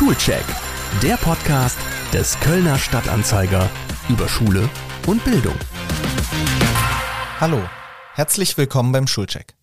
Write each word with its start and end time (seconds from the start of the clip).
Schulcheck, 0.00 0.46
der 1.02 1.18
Podcast 1.18 1.76
des 2.10 2.40
Kölner 2.40 2.78
Stadtanzeiger 2.78 3.68
über 4.08 4.30
Schule 4.30 4.70
und 5.06 5.22
Bildung. 5.26 5.54
Hallo, 7.38 7.60
herzlich 8.14 8.56
willkommen 8.56 8.92
beim 8.92 9.06
Schulcheck. 9.06 9.56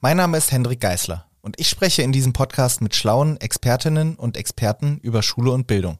Mein 0.00 0.16
Name 0.16 0.38
ist 0.38 0.50
Hendrik 0.50 0.80
Geisler 0.80 1.28
und 1.40 1.60
ich 1.60 1.68
spreche 1.68 2.02
in 2.02 2.10
diesem 2.10 2.32
Podcast 2.32 2.80
mit 2.80 2.96
schlauen 2.96 3.40
Expertinnen 3.40 4.16
und 4.16 4.36
Experten 4.36 4.98
über 5.04 5.22
Schule 5.22 5.52
und 5.52 5.68
Bildung. 5.68 5.98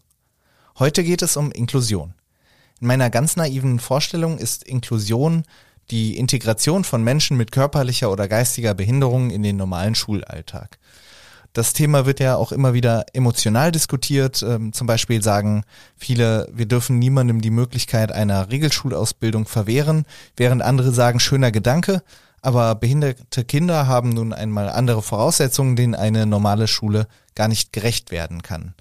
Heute 0.80 1.04
geht 1.04 1.22
es 1.22 1.36
um 1.36 1.52
Inklusion. 1.52 2.14
In 2.80 2.88
meiner 2.88 3.08
ganz 3.08 3.36
naiven 3.36 3.78
Vorstellung 3.78 4.38
ist 4.38 4.64
Inklusion 4.64 5.44
die 5.92 6.16
Integration 6.18 6.82
von 6.82 7.04
Menschen 7.04 7.36
mit 7.36 7.52
körperlicher 7.52 8.10
oder 8.10 8.26
geistiger 8.26 8.74
Behinderung 8.74 9.30
in 9.30 9.44
den 9.44 9.56
normalen 9.56 9.94
Schulalltag. 9.94 10.80
Das 11.56 11.72
Thema 11.72 12.04
wird 12.04 12.20
ja 12.20 12.36
auch 12.36 12.52
immer 12.52 12.74
wieder 12.74 13.06
emotional 13.14 13.72
diskutiert. 13.72 14.42
Ähm, 14.42 14.74
zum 14.74 14.86
Beispiel 14.86 15.22
sagen 15.22 15.64
viele, 15.96 16.50
wir 16.52 16.66
dürfen 16.66 16.98
niemandem 16.98 17.40
die 17.40 17.48
Möglichkeit 17.48 18.12
einer 18.12 18.50
Regelschulausbildung 18.50 19.46
verwehren, 19.46 20.04
während 20.36 20.60
andere 20.60 20.92
sagen, 20.92 21.18
schöner 21.18 21.50
Gedanke, 21.50 22.02
aber 22.42 22.74
behinderte 22.74 23.42
Kinder 23.46 23.86
haben 23.86 24.10
nun 24.10 24.34
einmal 24.34 24.68
andere 24.68 25.00
Voraussetzungen, 25.00 25.76
denen 25.76 25.94
eine 25.94 26.26
normale 26.26 26.68
Schule 26.68 27.08
gar 27.34 27.48
nicht 27.48 27.72
gerecht 27.72 28.10
werden 28.10 28.42
kann. 28.42 28.74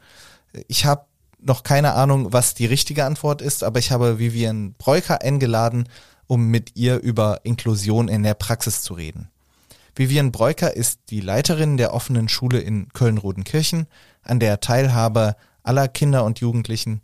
Ich 0.67 0.83
habe 0.83 1.05
noch 1.39 1.63
keine 1.63 1.93
Ahnung, 1.93 2.33
was 2.33 2.55
die 2.55 2.65
richtige 2.65 3.05
Antwort 3.05 3.41
ist, 3.41 3.63
aber 3.63 3.79
ich 3.79 3.93
habe 3.93 4.19
Vivian 4.19 4.73
Breuker 4.73 5.21
eingeladen, 5.21 5.87
um 6.27 6.47
mit 6.47 6.75
ihr 6.75 6.99
über 6.99 7.39
Inklusion 7.43 8.09
in 8.09 8.23
der 8.23 8.33
Praxis 8.33 8.81
zu 8.81 8.95
reden. 8.95 9.29
Vivian 9.97 10.33
Breuker 10.33 10.75
ist 10.75 10.99
die 11.09 11.21
Leiterin 11.21 11.77
der 11.77 11.93
offenen 11.93 12.27
Schule 12.27 12.59
in 12.59 12.89
Köln-Rodenkirchen, 12.89 13.87
an 14.23 14.41
der 14.41 14.59
Teilhabe 14.59 15.37
aller 15.63 15.87
Kinder 15.87 16.25
und 16.25 16.41
Jugendlichen 16.41 17.01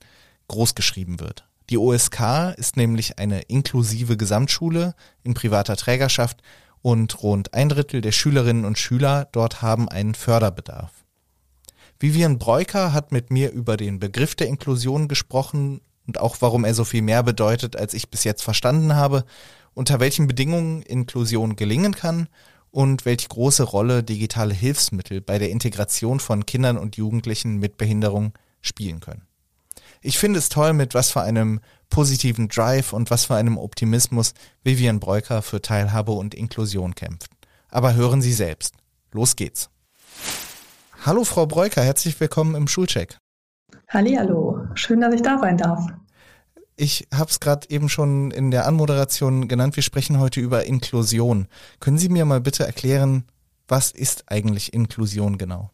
großgeschrieben 0.49 1.21
wird. 1.21 1.47
Die 1.69 1.77
OSK 1.77 2.53
ist 2.57 2.75
nämlich 2.75 3.17
eine 3.17 3.43
inklusive 3.43 4.17
Gesamtschule 4.17 4.93
in 5.23 5.33
privater 5.33 5.77
Trägerschaft 5.77 6.41
und 6.81 7.23
rund 7.23 7.53
ein 7.53 7.69
Drittel 7.69 8.01
der 8.01 8.11
Schülerinnen 8.11 8.65
und 8.65 8.77
Schüler 8.77 9.29
dort 9.31 9.61
haben 9.61 9.87
einen 9.87 10.13
Förderbedarf. 10.13 10.91
Vivian 11.97 12.39
Breuker 12.39 12.91
hat 12.91 13.13
mit 13.13 13.31
mir 13.31 13.51
über 13.51 13.77
den 13.77 13.99
Begriff 13.99 14.35
der 14.35 14.47
Inklusion 14.47 15.07
gesprochen 15.07 15.79
und 16.07 16.19
auch 16.19 16.37
warum 16.41 16.65
er 16.65 16.73
so 16.73 16.83
viel 16.83 17.03
mehr 17.03 17.23
bedeutet, 17.23 17.77
als 17.77 17.93
ich 17.93 18.09
bis 18.09 18.25
jetzt 18.25 18.41
verstanden 18.41 18.95
habe, 18.95 19.23
unter 19.73 20.01
welchen 20.01 20.27
Bedingungen 20.27 20.81
Inklusion 20.81 21.55
gelingen 21.55 21.95
kann 21.95 22.27
und 22.71 23.05
welche 23.05 23.27
große 23.27 23.63
Rolle 23.63 24.03
digitale 24.03 24.53
Hilfsmittel 24.53 25.21
bei 25.21 25.37
der 25.37 25.49
Integration 25.49 26.19
von 26.19 26.45
Kindern 26.45 26.77
und 26.77 26.95
Jugendlichen 26.97 27.57
mit 27.57 27.77
Behinderung 27.77 28.33
spielen 28.61 29.01
können. 29.01 29.27
Ich 30.01 30.17
finde 30.17 30.39
es 30.39 30.49
toll, 30.49 30.73
mit 30.73 30.95
was 30.95 31.11
für 31.11 31.21
einem 31.21 31.59
positiven 31.89 32.47
Drive 32.47 32.93
und 32.93 33.11
was 33.11 33.25
für 33.25 33.35
einem 33.35 33.57
Optimismus 33.57 34.33
Vivian 34.63 34.99
Breuker 34.99 35.41
für 35.41 35.61
Teilhabe 35.61 36.13
und 36.13 36.33
Inklusion 36.33 36.95
kämpft. 36.95 37.29
Aber 37.69 37.93
hören 37.93 38.21
Sie 38.21 38.33
selbst. 38.33 38.73
Los 39.11 39.35
geht's. 39.35 39.69
Hallo 41.05 41.23
Frau 41.23 41.45
Breuker, 41.45 41.83
herzlich 41.83 42.19
willkommen 42.19 42.55
im 42.55 42.67
Schulcheck. 42.67 43.17
Hallo, 43.89 44.65
schön, 44.73 45.01
dass 45.01 45.13
ich 45.13 45.21
da 45.21 45.37
sein 45.37 45.57
darf. 45.57 45.85
Ich 46.81 47.07
habe 47.13 47.29
es 47.29 47.39
gerade 47.39 47.69
eben 47.69 47.89
schon 47.89 48.31
in 48.31 48.49
der 48.49 48.65
Anmoderation 48.65 49.47
genannt. 49.47 49.75
Wir 49.75 49.83
sprechen 49.83 50.19
heute 50.19 50.39
über 50.39 50.65
Inklusion. 50.65 51.45
Können 51.79 51.99
Sie 51.99 52.09
mir 52.09 52.25
mal 52.25 52.41
bitte 52.41 52.65
erklären, 52.65 53.25
was 53.67 53.91
ist 53.91 54.23
eigentlich 54.25 54.73
Inklusion 54.73 55.37
genau? 55.37 55.69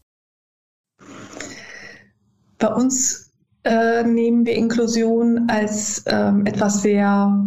Bei 2.58 2.68
uns 2.74 3.32
äh, 3.64 4.02
nehmen 4.02 4.44
wir 4.44 4.54
Inklusion 4.54 5.48
als 5.48 6.04
ähm, 6.04 6.44
etwas 6.44 6.82
sehr 6.82 7.42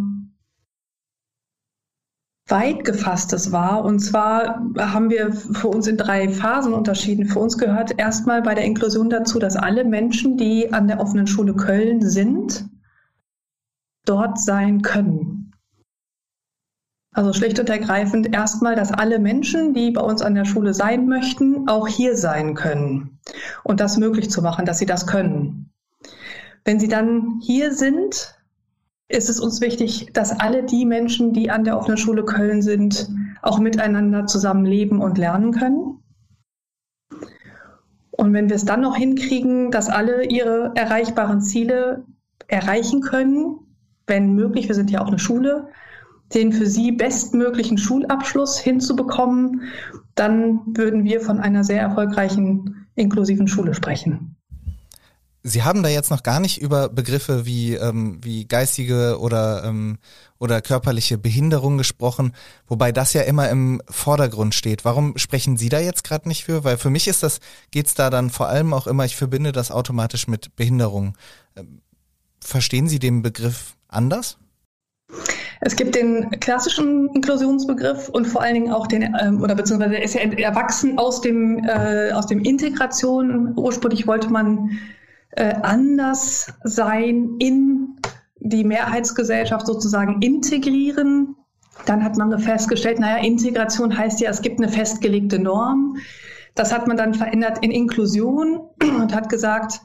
weit 2.48 2.84
gefasstes 2.84 3.52
wahr. 3.52 3.84
Und 3.84 4.00
zwar 4.00 4.60
haben 4.76 5.08
wir 5.08 5.32
für 5.32 5.68
uns 5.68 5.86
in 5.86 5.96
drei 5.96 6.28
Phasen 6.28 6.72
unterschieden. 6.72 7.26
Für 7.26 7.38
uns 7.38 7.56
gehört 7.56 7.96
erstmal 7.96 8.42
bei 8.42 8.56
der 8.56 8.64
Inklusion 8.64 9.08
dazu, 9.08 9.38
dass 9.38 9.54
alle 9.54 9.84
Menschen, 9.84 10.36
die 10.36 10.72
an 10.72 10.88
der 10.88 10.98
offenen 10.98 11.28
Schule 11.28 11.54
Köln 11.54 12.02
sind, 12.10 12.68
dort 14.12 14.38
sein 14.38 14.82
können. 14.82 15.52
Also 17.14 17.32
schlicht 17.32 17.58
und 17.58 17.70
ergreifend 17.70 18.34
erstmal, 18.34 18.74
dass 18.74 18.92
alle 18.92 19.18
Menschen, 19.18 19.72
die 19.72 19.90
bei 19.90 20.02
uns 20.02 20.20
an 20.20 20.34
der 20.34 20.44
Schule 20.44 20.74
sein 20.74 21.06
möchten, 21.06 21.66
auch 21.66 21.88
hier 21.88 22.16
sein 22.16 22.54
können. 22.54 23.18
Und 23.64 23.80
das 23.80 23.96
möglich 23.96 24.30
zu 24.30 24.42
machen, 24.42 24.66
dass 24.66 24.78
sie 24.78 24.86
das 24.86 25.06
können. 25.06 25.70
Wenn 26.64 26.78
sie 26.78 26.88
dann 26.88 27.40
hier 27.42 27.72
sind, 27.72 28.38
ist 29.08 29.30
es 29.30 29.40
uns 29.40 29.60
wichtig, 29.60 30.10
dass 30.12 30.38
alle 30.38 30.62
die 30.62 30.84
Menschen, 30.84 31.32
die 31.32 31.50
an 31.50 31.64
der 31.64 31.78
offenen 31.78 31.98
Schule 31.98 32.24
Köln 32.24 32.60
sind, 32.60 33.10
auch 33.40 33.58
miteinander 33.58 34.26
zusammenleben 34.26 35.00
und 35.00 35.18
lernen 35.18 35.52
können. 35.52 36.02
Und 38.10 38.34
wenn 38.34 38.48
wir 38.48 38.56
es 38.56 38.64
dann 38.64 38.82
noch 38.82 38.96
hinkriegen, 38.96 39.70
dass 39.70 39.88
alle 39.88 40.24
ihre 40.26 40.72
erreichbaren 40.76 41.40
Ziele 41.40 42.04
erreichen 42.46 43.00
können, 43.00 43.61
wenn 44.06 44.34
möglich, 44.34 44.68
wir 44.68 44.74
sind 44.74 44.90
ja 44.90 45.00
auch 45.00 45.08
eine 45.08 45.18
Schule, 45.18 45.68
den 46.34 46.52
für 46.52 46.66
sie 46.66 46.92
bestmöglichen 46.92 47.78
Schulabschluss 47.78 48.58
hinzubekommen, 48.58 49.62
dann 50.14 50.60
würden 50.66 51.04
wir 51.04 51.20
von 51.20 51.40
einer 51.40 51.64
sehr 51.64 51.80
erfolgreichen 51.80 52.86
inklusiven 52.94 53.48
Schule 53.48 53.74
sprechen. 53.74 54.36
Sie 55.44 55.64
haben 55.64 55.82
da 55.82 55.88
jetzt 55.88 56.10
noch 56.10 56.22
gar 56.22 56.38
nicht 56.38 56.62
über 56.62 56.88
Begriffe 56.88 57.44
wie, 57.44 57.74
ähm, 57.74 58.18
wie 58.22 58.46
geistige 58.46 59.18
oder, 59.18 59.64
ähm, 59.64 59.98
oder 60.38 60.62
körperliche 60.62 61.18
Behinderung 61.18 61.78
gesprochen, 61.78 62.32
wobei 62.68 62.92
das 62.92 63.12
ja 63.12 63.22
immer 63.22 63.50
im 63.50 63.82
Vordergrund 63.88 64.54
steht. 64.54 64.84
Warum 64.84 65.18
sprechen 65.18 65.56
Sie 65.56 65.68
da 65.68 65.80
jetzt 65.80 66.04
gerade 66.04 66.28
nicht 66.28 66.44
für? 66.44 66.62
Weil 66.62 66.78
für 66.78 66.90
mich 66.90 67.08
ist 67.08 67.24
das, 67.24 67.40
geht's 67.72 67.94
da 67.94 68.08
dann 68.08 68.30
vor 68.30 68.48
allem 68.48 68.72
auch 68.72 68.86
immer, 68.86 69.04
ich 69.04 69.16
verbinde 69.16 69.50
das 69.50 69.72
automatisch 69.72 70.28
mit 70.28 70.54
Behinderung. 70.54 71.16
Ähm, 71.56 71.80
verstehen 72.40 72.88
Sie 72.88 73.00
den 73.00 73.22
Begriff 73.22 73.74
anders? 73.92 74.38
Es 75.64 75.76
gibt 75.76 75.94
den 75.94 76.28
klassischen 76.40 77.08
Inklusionsbegriff 77.14 78.08
und 78.08 78.26
vor 78.26 78.42
allen 78.42 78.54
Dingen 78.54 78.72
auch 78.72 78.88
den, 78.88 79.14
ähm, 79.20 79.40
oder 79.40 79.54
beziehungsweise 79.54 79.96
ist 79.96 80.14
ja 80.14 80.22
erwachsen 80.22 80.98
aus 80.98 81.20
dem, 81.20 81.62
äh, 81.64 82.10
aus 82.12 82.26
dem 82.26 82.40
Integration. 82.40 83.52
Ursprünglich 83.56 84.08
wollte 84.08 84.28
man 84.28 84.70
äh, 85.30 85.54
anders 85.62 86.52
sein 86.64 87.36
in 87.38 87.96
die 88.40 88.64
Mehrheitsgesellschaft 88.64 89.66
sozusagen 89.66 90.20
integrieren. 90.20 91.36
Dann 91.86 92.02
hat 92.02 92.16
man 92.16 92.36
festgestellt, 92.40 92.98
naja, 92.98 93.22
Integration 93.22 93.96
heißt 93.96 94.20
ja, 94.20 94.30
es 94.30 94.42
gibt 94.42 94.58
eine 94.58 94.68
festgelegte 94.68 95.38
Norm. 95.38 95.96
Das 96.56 96.72
hat 96.72 96.88
man 96.88 96.96
dann 96.96 97.14
verändert 97.14 97.58
in 97.62 97.70
Inklusion 97.70 98.62
und 98.82 99.14
hat 99.14 99.28
gesagt, 99.28 99.80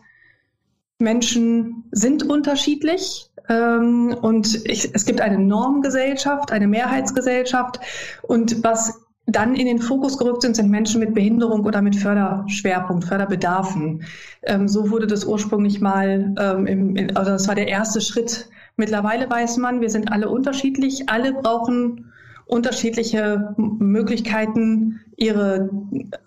Menschen 0.98 1.84
sind 1.92 2.24
unterschiedlich 2.24 3.27
und 3.50 4.66
ich, 4.66 4.94
es 4.94 5.06
gibt 5.06 5.22
eine 5.22 5.40
Normgesellschaft, 5.40 6.52
eine 6.52 6.68
Mehrheitsgesellschaft 6.68 7.80
und 8.24 8.64
was 8.64 9.08
dann 9.28 9.56
in 9.56 9.66
den 9.66 9.80
Fokus 9.80 10.18
gerückt 10.18 10.42
sind, 10.42 10.56
sind 10.56 10.70
Menschen 10.70 11.02
mit 11.02 11.14
Behinderung 11.14 11.66
oder 11.66 11.82
mit 11.82 11.98
Förderschwerpunkt, 11.98 13.04
Förderbedarfen. 13.04 14.04
Ähm, 14.44 14.70
so 14.70 14.90
wurde 14.90 15.06
das 15.06 15.26
ursprünglich 15.26 15.82
mal, 15.82 16.34
ähm, 16.40 16.66
im, 16.66 16.96
in, 16.96 17.16
also 17.16 17.32
das 17.32 17.48
war 17.48 17.56
der 17.56 17.68
erste 17.68 18.00
Schritt. 18.00 18.50
Mittlerweile 18.78 19.30
weiß 19.30 19.58
man, 19.58 19.82
wir 19.82 19.90
sind 19.90 20.12
alle 20.14 20.30
unterschiedlich, 20.30 21.10
alle 21.10 21.34
brauchen 21.34 22.14
unterschiedliche 22.46 23.54
Möglichkeiten, 23.58 25.02
ihre 25.18 25.70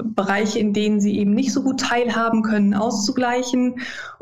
Bereiche, 0.02 0.58
in 0.58 0.74
denen 0.74 1.00
sie 1.00 1.18
eben 1.18 1.32
nicht 1.32 1.52
so 1.52 1.62
gut 1.62 1.80
teilhaben 1.80 2.42
können, 2.42 2.74
auszugleichen. 2.74 3.76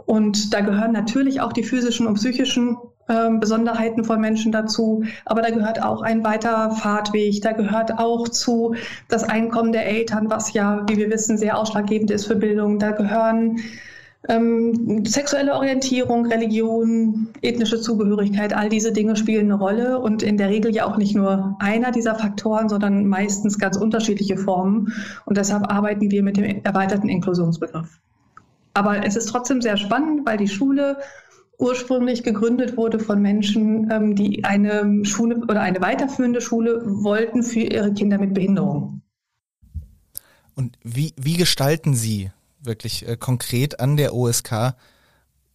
Und 0.08 0.54
da 0.54 0.62
gehören 0.62 0.92
natürlich 0.92 1.42
auch 1.42 1.52
die 1.52 1.62
physischen 1.62 2.06
und 2.06 2.14
psychischen 2.14 2.78
äh, 3.08 3.28
Besonderheiten 3.38 4.04
von 4.04 4.18
Menschen 4.18 4.52
dazu. 4.52 5.04
Aber 5.26 5.42
da 5.42 5.50
gehört 5.50 5.82
auch 5.82 6.00
ein 6.00 6.24
weiter 6.24 6.70
Fahrtweg. 6.70 7.42
Da 7.42 7.52
gehört 7.52 7.98
auch 7.98 8.26
zu 8.26 8.74
das 9.08 9.22
Einkommen 9.22 9.70
der 9.70 9.86
Eltern, 9.86 10.30
was 10.30 10.54
ja, 10.54 10.82
wie 10.88 10.96
wir 10.96 11.10
wissen, 11.10 11.36
sehr 11.36 11.58
ausschlaggebend 11.58 12.10
ist 12.10 12.24
für 12.24 12.36
Bildung. 12.36 12.78
Da 12.78 12.92
gehören 12.92 13.58
ähm, 14.30 15.04
sexuelle 15.04 15.52
Orientierung, 15.52 16.24
Religion, 16.24 17.28
ethnische 17.42 17.78
Zugehörigkeit, 17.78 18.54
all 18.54 18.70
diese 18.70 18.92
Dinge 18.92 19.14
spielen 19.14 19.52
eine 19.52 19.60
Rolle 19.60 19.98
und 19.98 20.22
in 20.22 20.38
der 20.38 20.48
Regel 20.48 20.74
ja 20.74 20.86
auch 20.86 20.96
nicht 20.96 21.14
nur 21.14 21.54
einer 21.58 21.90
dieser 21.90 22.14
Faktoren, 22.14 22.70
sondern 22.70 23.04
meistens 23.04 23.58
ganz 23.58 23.76
unterschiedliche 23.76 24.38
Formen. 24.38 24.90
Und 25.26 25.36
deshalb 25.36 25.70
arbeiten 25.70 26.10
wir 26.10 26.22
mit 26.22 26.38
dem 26.38 26.64
erweiterten 26.64 27.10
Inklusionsbegriff. 27.10 28.00
Aber 28.74 29.04
es 29.04 29.16
ist 29.16 29.26
trotzdem 29.26 29.60
sehr 29.60 29.76
spannend, 29.76 30.26
weil 30.26 30.36
die 30.36 30.48
Schule 30.48 30.98
ursprünglich 31.58 32.22
gegründet 32.22 32.76
wurde 32.76 33.00
von 33.00 33.20
Menschen, 33.20 33.90
ähm, 33.90 34.14
die 34.14 34.44
eine 34.44 35.04
Schule 35.04 35.36
oder 35.36 35.60
eine 35.60 35.80
weiterführende 35.80 36.40
Schule 36.40 36.82
wollten 36.84 37.42
für 37.42 37.60
ihre 37.60 37.92
Kinder 37.92 38.18
mit 38.18 38.34
Behinderung. 38.34 39.02
Und 40.54 40.78
wie, 40.82 41.14
wie 41.16 41.36
gestalten 41.36 41.94
Sie 41.94 42.30
wirklich 42.60 43.06
äh, 43.06 43.16
konkret 43.16 43.80
an 43.80 43.96
der 43.96 44.14
OSK 44.14 44.74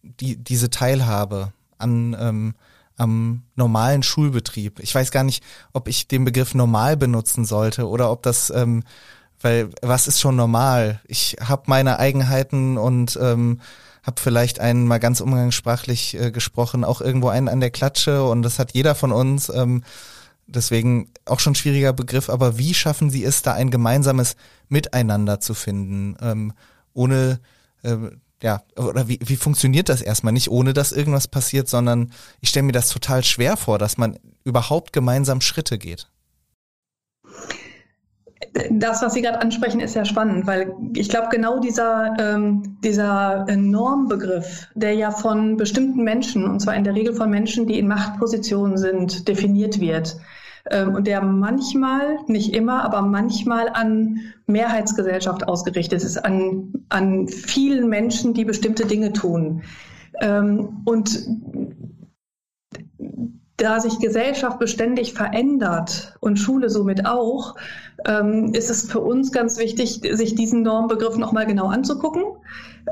die, 0.02 0.36
diese 0.36 0.70
Teilhabe 0.70 1.52
an 1.78 2.16
ähm, 2.18 2.54
am 2.96 3.42
normalen 3.56 4.02
Schulbetrieb. 4.02 4.78
Ich 4.80 4.94
weiß 4.94 5.10
gar 5.10 5.24
nicht, 5.24 5.42
ob 5.72 5.88
ich 5.88 6.06
den 6.06 6.24
Begriff 6.24 6.54
normal 6.54 6.96
benutzen 6.96 7.44
sollte 7.44 7.88
oder 7.88 8.10
ob 8.10 8.22
das, 8.22 8.50
ähm, 8.50 8.84
weil 9.44 9.70
was 9.82 10.08
ist 10.08 10.20
schon 10.20 10.36
normal? 10.36 11.00
Ich 11.06 11.36
habe 11.40 11.64
meine 11.66 11.98
Eigenheiten 11.98 12.78
und 12.78 13.18
ähm, 13.20 13.60
habe 14.02 14.20
vielleicht 14.20 14.58
einen 14.58 14.86
mal 14.86 14.98
ganz 14.98 15.20
umgangssprachlich 15.20 16.18
äh, 16.18 16.30
gesprochen, 16.30 16.82
auch 16.82 17.00
irgendwo 17.00 17.28
einen 17.28 17.48
an 17.48 17.60
der 17.60 17.70
Klatsche 17.70 18.24
und 18.24 18.42
das 18.42 18.58
hat 18.58 18.72
jeder 18.72 18.94
von 18.94 19.12
uns. 19.12 19.50
Ähm, 19.50 19.84
deswegen 20.46 21.10
auch 21.26 21.40
schon 21.40 21.54
schwieriger 21.54 21.92
Begriff, 21.92 22.30
aber 22.30 22.58
wie 22.58 22.74
schaffen 22.74 23.10
Sie 23.10 23.24
es, 23.24 23.42
da 23.42 23.52
ein 23.52 23.70
gemeinsames 23.70 24.36
Miteinander 24.68 25.40
zu 25.40 25.54
finden, 25.54 26.16
ähm, 26.20 26.52
ohne 26.92 27.40
äh, 27.82 27.96
ja, 28.42 28.62
oder 28.76 29.08
wie, 29.08 29.18
wie 29.22 29.36
funktioniert 29.36 29.88
das 29.88 30.02
erstmal? 30.02 30.32
Nicht 30.32 30.50
ohne, 30.50 30.74
dass 30.74 30.92
irgendwas 30.92 31.28
passiert, 31.28 31.68
sondern 31.68 32.12
ich 32.40 32.50
stelle 32.50 32.64
mir 32.64 32.72
das 32.72 32.90
total 32.90 33.24
schwer 33.24 33.56
vor, 33.56 33.78
dass 33.78 33.96
man 33.96 34.18
überhaupt 34.44 34.92
gemeinsam 34.92 35.40
Schritte 35.40 35.78
geht. 35.78 36.08
Das, 38.70 39.02
was 39.02 39.14
Sie 39.14 39.22
gerade 39.22 39.40
ansprechen, 39.40 39.80
ist 39.80 39.94
ja 39.94 40.04
spannend, 40.04 40.46
weil 40.46 40.74
ich 40.94 41.08
glaube, 41.08 41.28
genau 41.30 41.60
dieser, 41.60 42.16
ähm, 42.18 42.78
dieser 42.82 43.46
Normbegriff, 43.56 44.68
der 44.74 44.94
ja 44.94 45.10
von 45.10 45.56
bestimmten 45.56 46.02
Menschen, 46.02 46.44
und 46.44 46.60
zwar 46.60 46.74
in 46.74 46.84
der 46.84 46.94
Regel 46.94 47.14
von 47.14 47.30
Menschen, 47.30 47.66
die 47.66 47.78
in 47.78 47.88
Machtpositionen 47.88 48.76
sind, 48.76 49.28
definiert 49.28 49.80
wird, 49.80 50.16
ähm, 50.70 50.94
und 50.94 51.06
der 51.06 51.22
manchmal, 51.22 52.18
nicht 52.26 52.54
immer, 52.54 52.84
aber 52.84 53.02
manchmal 53.02 53.68
an 53.68 54.20
Mehrheitsgesellschaft 54.46 55.46
ausgerichtet 55.46 56.02
ist, 56.02 56.24
an, 56.24 56.72
an 56.88 57.28
vielen 57.28 57.88
Menschen, 57.88 58.34
die 58.34 58.44
bestimmte 58.44 58.86
Dinge 58.86 59.12
tun. 59.12 59.62
Ähm, 60.20 60.80
und 60.84 61.26
da 63.56 63.78
sich 63.80 63.98
Gesellschaft 64.00 64.58
beständig 64.58 65.14
verändert 65.14 66.16
und 66.20 66.38
Schule 66.38 66.70
somit 66.70 67.06
auch, 67.06 67.54
ähm, 68.06 68.52
ist 68.52 68.70
es 68.70 68.90
für 68.90 69.00
uns 69.00 69.32
ganz 69.32 69.58
wichtig, 69.58 70.00
sich 70.12 70.34
diesen 70.34 70.62
Normbegriff 70.62 71.16
nochmal 71.16 71.46
genau 71.46 71.68
anzugucken. 71.68 72.24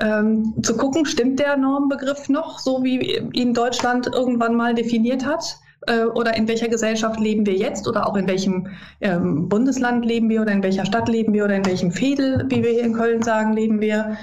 Ähm, 0.00 0.54
zu 0.62 0.76
gucken, 0.76 1.04
stimmt 1.04 1.40
der 1.40 1.56
Normbegriff 1.56 2.28
noch, 2.28 2.58
so 2.58 2.82
wie 2.82 3.18
ihn 3.32 3.54
Deutschland 3.54 4.08
irgendwann 4.12 4.54
mal 4.54 4.74
definiert 4.74 5.26
hat? 5.26 5.58
Äh, 5.86 6.04
oder 6.04 6.36
in 6.36 6.46
welcher 6.46 6.68
Gesellschaft 6.68 7.18
leben 7.18 7.44
wir 7.44 7.54
jetzt 7.54 7.88
oder 7.88 8.06
auch 8.06 8.16
in 8.16 8.28
welchem 8.28 8.68
ähm, 9.00 9.48
Bundesland 9.48 10.06
leben 10.06 10.28
wir 10.28 10.42
oder 10.42 10.52
in 10.52 10.62
welcher 10.62 10.86
Stadt 10.86 11.08
leben 11.08 11.32
wir 11.32 11.44
oder 11.44 11.56
in 11.56 11.66
welchem 11.66 11.90
Fädel, 11.90 12.44
wie 12.48 12.62
wir 12.62 12.70
hier 12.70 12.84
in 12.84 12.94
Köln 12.94 13.22
sagen, 13.22 13.52
leben 13.52 13.80
wir. 13.80 14.16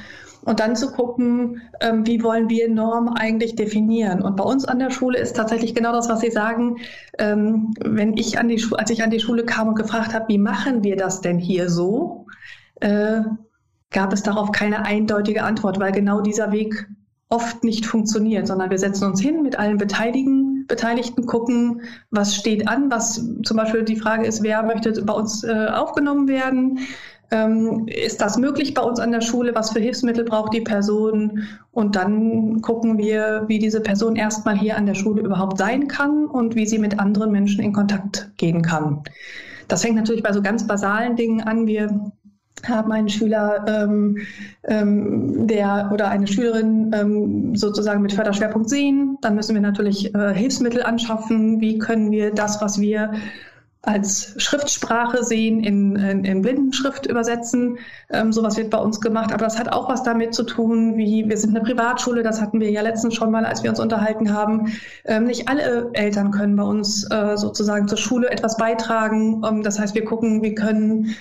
Und 0.49 0.59
dann 0.59 0.75
zu 0.75 0.91
gucken, 0.91 1.61
ähm, 1.79 2.07
wie 2.07 2.23
wollen 2.23 2.49
wir 2.49 2.67
Norm 2.69 3.09
eigentlich 3.09 3.55
definieren. 3.55 4.23
Und 4.23 4.35
bei 4.35 4.43
uns 4.43 4.65
an 4.65 4.79
der 4.79 4.89
Schule 4.89 5.19
ist 5.19 5.35
tatsächlich 5.35 5.75
genau 5.75 5.91
das, 5.91 6.09
was 6.09 6.21
Sie 6.21 6.31
sagen. 6.31 6.77
Ähm, 7.19 7.75
wenn 7.85 8.17
ich 8.17 8.39
an 8.39 8.47
die 8.47 8.59
als 8.75 8.89
ich 8.89 9.03
an 9.03 9.11
die 9.11 9.19
Schule 9.19 9.45
kam 9.45 9.67
und 9.67 9.75
gefragt 9.75 10.11
habe, 10.15 10.27
wie 10.27 10.39
machen 10.39 10.83
wir 10.83 10.95
das 10.95 11.21
denn 11.21 11.37
hier 11.37 11.69
so, 11.69 12.25
äh, 12.79 13.21
gab 13.91 14.11
es 14.11 14.23
darauf 14.23 14.51
keine 14.51 14.85
eindeutige 14.85 15.43
Antwort, 15.43 15.79
weil 15.79 15.91
genau 15.91 16.19
dieser 16.19 16.51
Weg 16.51 16.87
oft 17.29 17.63
nicht 17.63 17.85
funktioniert, 17.85 18.47
sondern 18.47 18.71
wir 18.71 18.79
setzen 18.79 19.05
uns 19.05 19.21
hin 19.21 19.43
mit 19.43 19.59
allen 19.59 19.77
Beteiligten 19.77 20.65
Beteiligten 20.67 21.27
gucken, 21.27 21.81
was 22.09 22.35
steht 22.35 22.67
an, 22.67 22.89
was 22.89 23.23
zum 23.43 23.57
Beispiel 23.57 23.83
die 23.83 23.97
Frage 23.97 24.25
ist, 24.25 24.41
wer 24.41 24.63
möchte 24.63 24.99
bei 25.03 25.13
uns 25.13 25.43
äh, 25.43 25.67
aufgenommen 25.67 26.27
werden. 26.27 26.79
Ähm, 27.31 27.87
ist 27.87 28.21
das 28.21 28.37
möglich 28.37 28.73
bei 28.73 28.81
uns 28.81 28.99
an 28.99 29.11
der 29.11 29.21
Schule? 29.21 29.53
Was 29.53 29.71
für 29.71 29.79
Hilfsmittel 29.79 30.23
braucht 30.23 30.53
die 30.53 30.61
Person? 30.61 31.43
Und 31.71 31.95
dann 31.95 32.61
gucken 32.61 32.97
wir, 32.97 33.43
wie 33.47 33.59
diese 33.59 33.81
Person 33.81 34.15
erstmal 34.15 34.57
hier 34.57 34.77
an 34.77 34.85
der 34.85 34.95
Schule 34.95 35.21
überhaupt 35.21 35.57
sein 35.57 35.87
kann 35.87 36.25
und 36.25 36.55
wie 36.55 36.65
sie 36.65 36.79
mit 36.79 36.99
anderen 36.99 37.31
Menschen 37.31 37.63
in 37.63 37.73
Kontakt 37.73 38.31
gehen 38.37 38.61
kann. 38.61 39.03
Das 39.67 39.83
fängt 39.83 39.95
natürlich 39.95 40.23
bei 40.23 40.33
so 40.33 40.41
ganz 40.41 40.65
basalen 40.65 41.15
Dingen 41.15 41.41
an. 41.41 41.67
Wir 41.67 42.11
haben 42.67 42.91
einen 42.91 43.09
Schüler, 43.09 43.65
ähm, 43.67 44.17
ähm, 44.63 45.47
der 45.47 45.91
oder 45.93 46.09
eine 46.09 46.27
Schülerin 46.27 46.91
ähm, 46.93 47.55
sozusagen 47.55 48.01
mit 48.01 48.13
Förderschwerpunkt 48.13 48.69
sehen, 48.69 49.17
dann 49.21 49.35
müssen 49.35 49.53
wir 49.53 49.61
natürlich 49.61 50.13
äh, 50.13 50.33
Hilfsmittel 50.33 50.83
anschaffen. 50.83 51.61
Wie 51.61 51.77
können 51.77 52.11
wir 52.11 52.33
das, 52.33 52.61
was 52.61 52.79
wir 52.81 53.13
als 53.81 54.33
Schriftsprache 54.37 55.23
sehen, 55.23 55.63
in, 55.63 55.95
in, 55.95 56.25
in 56.25 56.41
Blindenschrift 56.41 57.05
übersetzen. 57.05 57.77
Ähm, 58.09 58.33
sowas 58.33 58.57
wird 58.57 58.69
bei 58.69 58.77
uns 58.77 58.99
gemacht. 58.99 59.31
Aber 59.31 59.45
das 59.45 59.57
hat 59.57 59.71
auch 59.71 59.89
was 59.89 60.03
damit 60.03 60.33
zu 60.33 60.43
tun, 60.43 60.97
wie 60.97 61.29
wir 61.29 61.37
sind 61.37 61.55
eine 61.55 61.63
Privatschule, 61.63 62.21
das 62.21 62.41
hatten 62.41 62.59
wir 62.59 62.69
ja 62.71 62.81
letztens 62.81 63.15
schon 63.15 63.31
mal, 63.31 63.45
als 63.45 63.63
wir 63.63 63.69
uns 63.69 63.79
unterhalten 63.79 64.33
haben. 64.33 64.73
Ähm, 65.05 65.25
nicht 65.25 65.47
alle 65.47 65.89
Eltern 65.93 66.31
können 66.31 66.57
bei 66.57 66.63
uns 66.63 67.09
äh, 67.09 67.37
sozusagen 67.37 67.87
zur 67.87 67.97
Schule 67.97 68.29
etwas 68.29 68.57
beitragen. 68.57 69.41
Ähm, 69.47 69.63
das 69.63 69.79
heißt, 69.79 69.95
wir 69.95 70.03
gucken, 70.03 70.41
wie 70.41 70.55
können 70.55 71.15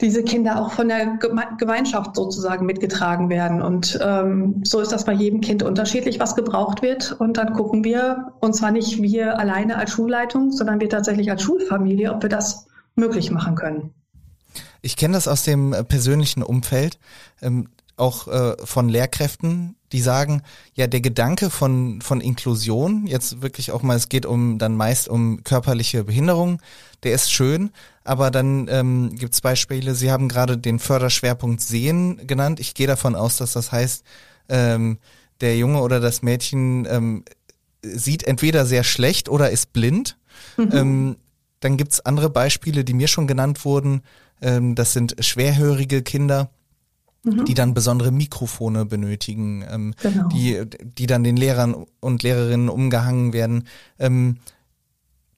diese 0.00 0.24
Kinder 0.24 0.60
auch 0.60 0.72
von 0.72 0.88
der 0.88 1.18
Gemeinschaft 1.58 2.16
sozusagen 2.16 2.66
mitgetragen 2.66 3.28
werden. 3.28 3.62
Und 3.62 3.98
ähm, 4.02 4.60
so 4.64 4.80
ist 4.80 4.90
das 4.90 5.04
bei 5.04 5.12
jedem 5.12 5.40
Kind 5.40 5.62
unterschiedlich, 5.62 6.18
was 6.18 6.34
gebraucht 6.34 6.82
wird. 6.82 7.12
Und 7.12 7.36
dann 7.36 7.52
gucken 7.52 7.84
wir, 7.84 8.32
und 8.40 8.54
zwar 8.54 8.72
nicht 8.72 9.00
wir 9.00 9.38
alleine 9.38 9.76
als 9.76 9.92
Schulleitung, 9.92 10.50
sondern 10.50 10.80
wir 10.80 10.88
tatsächlich 10.88 11.30
als 11.30 11.42
Schulfamilie, 11.42 12.12
ob 12.12 12.22
wir 12.22 12.28
das 12.28 12.66
möglich 12.96 13.30
machen 13.30 13.54
können. 13.54 13.94
Ich 14.82 14.96
kenne 14.96 15.14
das 15.14 15.28
aus 15.28 15.44
dem 15.44 15.74
persönlichen 15.88 16.42
Umfeld, 16.42 16.98
ähm, 17.40 17.68
auch 17.96 18.28
äh, 18.28 18.56
von 18.64 18.88
Lehrkräften, 18.88 19.76
die 19.92 20.00
sagen, 20.00 20.42
ja, 20.74 20.86
der 20.86 21.00
Gedanke 21.00 21.50
von, 21.50 22.00
von 22.00 22.20
Inklusion, 22.20 23.06
jetzt 23.06 23.42
wirklich 23.42 23.70
auch 23.70 23.82
mal, 23.82 23.96
es 23.96 24.08
geht 24.08 24.26
um 24.26 24.58
dann 24.58 24.76
meist 24.76 25.08
um 25.08 25.44
körperliche 25.44 26.04
Behinderung, 26.04 26.60
der 27.04 27.12
ist 27.12 27.32
schön, 27.32 27.70
aber 28.02 28.30
dann 28.30 28.66
ähm, 28.68 29.14
gibt 29.14 29.34
es 29.34 29.40
Beispiele, 29.40 29.94
Sie 29.94 30.10
haben 30.10 30.28
gerade 30.28 30.58
den 30.58 30.78
Förderschwerpunkt 30.78 31.60
Sehen 31.60 32.26
genannt. 32.26 32.60
Ich 32.60 32.74
gehe 32.74 32.86
davon 32.86 33.14
aus, 33.14 33.36
dass 33.36 33.52
das 33.52 33.70
heißt, 33.70 34.04
ähm, 34.48 34.98
der 35.40 35.56
Junge 35.56 35.80
oder 35.80 36.00
das 36.00 36.22
Mädchen 36.22 36.86
ähm, 36.90 37.24
sieht 37.82 38.24
entweder 38.24 38.66
sehr 38.66 38.84
schlecht 38.84 39.28
oder 39.28 39.50
ist 39.50 39.72
blind. 39.72 40.16
Mhm. 40.56 40.70
Ähm, 40.72 41.16
dann 41.60 41.76
gibt 41.76 41.92
es 41.92 42.04
andere 42.04 42.30
Beispiele, 42.30 42.84
die 42.84 42.94
mir 42.94 43.08
schon 43.08 43.26
genannt 43.26 43.64
wurden. 43.64 44.02
Ähm, 44.42 44.74
das 44.74 44.92
sind 44.92 45.16
schwerhörige 45.20 46.02
Kinder, 46.02 46.50
mhm. 47.24 47.44
die 47.44 47.54
dann 47.54 47.74
besondere 47.74 48.12
Mikrofone 48.12 48.84
benötigen, 48.84 49.64
ähm, 49.68 49.94
genau. 50.00 50.28
die, 50.28 50.62
die 50.82 51.06
dann 51.06 51.24
den 51.24 51.36
Lehrern 51.36 51.86
und 52.00 52.22
Lehrerinnen 52.22 52.68
umgehangen 52.68 53.32
werden. 53.32 53.66
Ähm, 53.98 54.38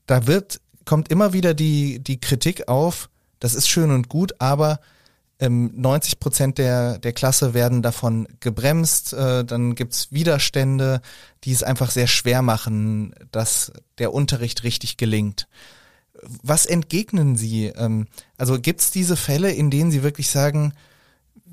da 0.07 0.27
wird, 0.27 0.61
kommt 0.85 1.11
immer 1.11 1.33
wieder 1.33 1.55
die, 1.55 2.01
die 2.01 2.21
Kritik 2.21 2.69
auf, 2.69 3.09
das 3.41 3.55
ist 3.55 3.69
schön 3.69 3.91
und 3.91 4.09
gut, 4.09 4.35
aber 4.39 4.81
ähm, 5.39 5.71
90 5.75 6.19
Prozent 6.19 6.59
der, 6.59 6.99
der 6.99 7.13
Klasse 7.13 7.53
werden 7.53 7.83
davon 7.83 8.27
gebremst. 8.41 9.13
Äh, 9.13 9.45
dann 9.45 9.75
gibt's 9.75 10.11
Widerstände, 10.11 11.03
die 11.45 11.53
es 11.53 11.63
einfach 11.63 11.91
sehr 11.91 12.07
schwer 12.07 12.43
machen, 12.43 13.15
dass 13.33 13.73
der 13.99 14.15
Unterricht 14.15 14.63
richtig 14.63 14.97
gelingt. 14.97 15.47
Was 16.43 16.65
entgegnen 16.65 17.37
Sie? 17.37 17.67
Ähm, 17.67 18.07
also 18.39 18.59
gibt's 18.59 18.91
diese 18.91 19.17
Fälle, 19.17 19.53
in 19.53 19.71
denen 19.71 19.91
Sie 19.91 20.03
wirklich 20.03 20.31
sagen, 20.31 20.73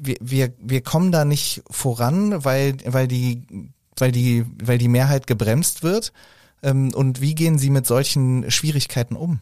wir, 0.04 0.16
wir, 0.22 0.54
wir 0.60 0.82
kommen 0.82 1.12
da 1.12 1.26
nicht 1.26 1.64
voran, 1.70 2.44
weil, 2.44 2.78
weil, 2.86 3.08
die, 3.08 3.44
weil, 3.98 4.12
die, 4.12 4.46
weil 4.64 4.78
die 4.78 4.88
Mehrheit 4.88 5.28
gebremst 5.28 5.84
wird? 5.84 6.14
Ähm, 6.62 6.92
und 6.94 7.22
wie 7.22 7.36
gehen 7.36 7.58
Sie 7.58 7.70
mit 7.70 7.86
solchen 7.86 8.50
Schwierigkeiten 8.52 9.16
um? 9.16 9.40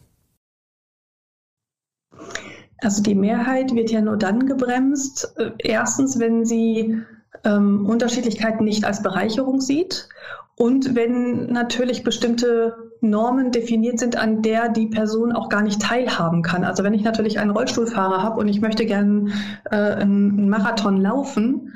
Also 2.78 3.02
die 3.02 3.14
Mehrheit 3.14 3.74
wird 3.74 3.90
ja 3.90 4.00
nur 4.00 4.16
dann 4.16 4.46
gebremst, 4.46 5.32
äh, 5.36 5.52
erstens, 5.58 6.18
wenn 6.18 6.44
sie 6.44 6.96
ähm, 7.44 7.86
Unterschiedlichkeiten 7.86 8.64
nicht 8.64 8.84
als 8.84 9.02
Bereicherung 9.02 9.60
sieht 9.60 10.08
und 10.56 10.94
wenn 10.94 11.46
natürlich 11.46 12.02
bestimmte 12.02 12.91
Normen 13.02 13.50
definiert 13.50 13.98
sind, 13.98 14.16
an 14.16 14.42
der 14.42 14.68
die 14.68 14.86
Person 14.86 15.32
auch 15.32 15.48
gar 15.48 15.62
nicht 15.62 15.82
teilhaben 15.82 16.42
kann. 16.42 16.64
Also 16.64 16.84
wenn 16.84 16.94
ich 16.94 17.02
natürlich 17.02 17.38
einen 17.38 17.50
Rollstuhlfahrer 17.50 18.22
habe 18.22 18.40
und 18.40 18.48
ich 18.48 18.60
möchte 18.60 18.86
gerne 18.86 19.32
äh, 19.70 19.76
einen 19.76 20.48
Marathon 20.48 21.00
laufen, 21.00 21.72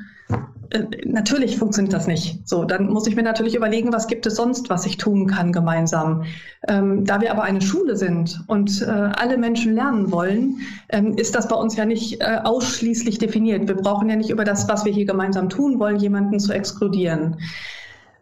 äh, 0.71 0.85
natürlich 1.05 1.59
funktioniert 1.59 1.93
das 1.93 2.07
nicht. 2.07 2.49
So, 2.49 2.65
dann 2.65 2.89
muss 2.89 3.07
ich 3.07 3.17
mir 3.17 3.23
natürlich 3.23 3.55
überlegen, 3.55 3.93
was 3.93 4.07
gibt 4.07 4.27
es 4.27 4.37
sonst, 4.37 4.71
was 4.71 4.87
ich 4.87 4.97
tun 4.97 5.27
kann 5.27 5.53
gemeinsam. 5.53 6.25
Ähm, 6.69 7.05
da 7.05 7.21
wir 7.21 7.31
aber 7.31 7.43
eine 7.43 7.61
Schule 7.61 7.97
sind 7.97 8.45
und 8.47 8.83
äh, 8.83 8.87
alle 8.87 9.37
Menschen 9.37 9.75
lernen 9.75 10.11
wollen, 10.13 10.61
ähm, 10.89 11.17
ist 11.17 11.35
das 11.35 11.49
bei 11.49 11.57
uns 11.57 11.77
ja 11.77 11.85
nicht 11.85 12.21
äh, 12.21 12.39
ausschließlich 12.43 13.19
definiert. 13.19 13.69
Wir 13.69 13.77
brauchen 13.77 14.09
ja 14.09 14.17
nicht 14.17 14.31
über 14.31 14.45
das, 14.45 14.69
was 14.69 14.85
wir 14.85 14.93
hier 14.93 15.07
gemeinsam 15.07 15.49
tun 15.49 15.79
wollen, 15.79 15.97
jemanden 15.97 16.41
zu 16.41 16.53
exkludieren. 16.53 17.39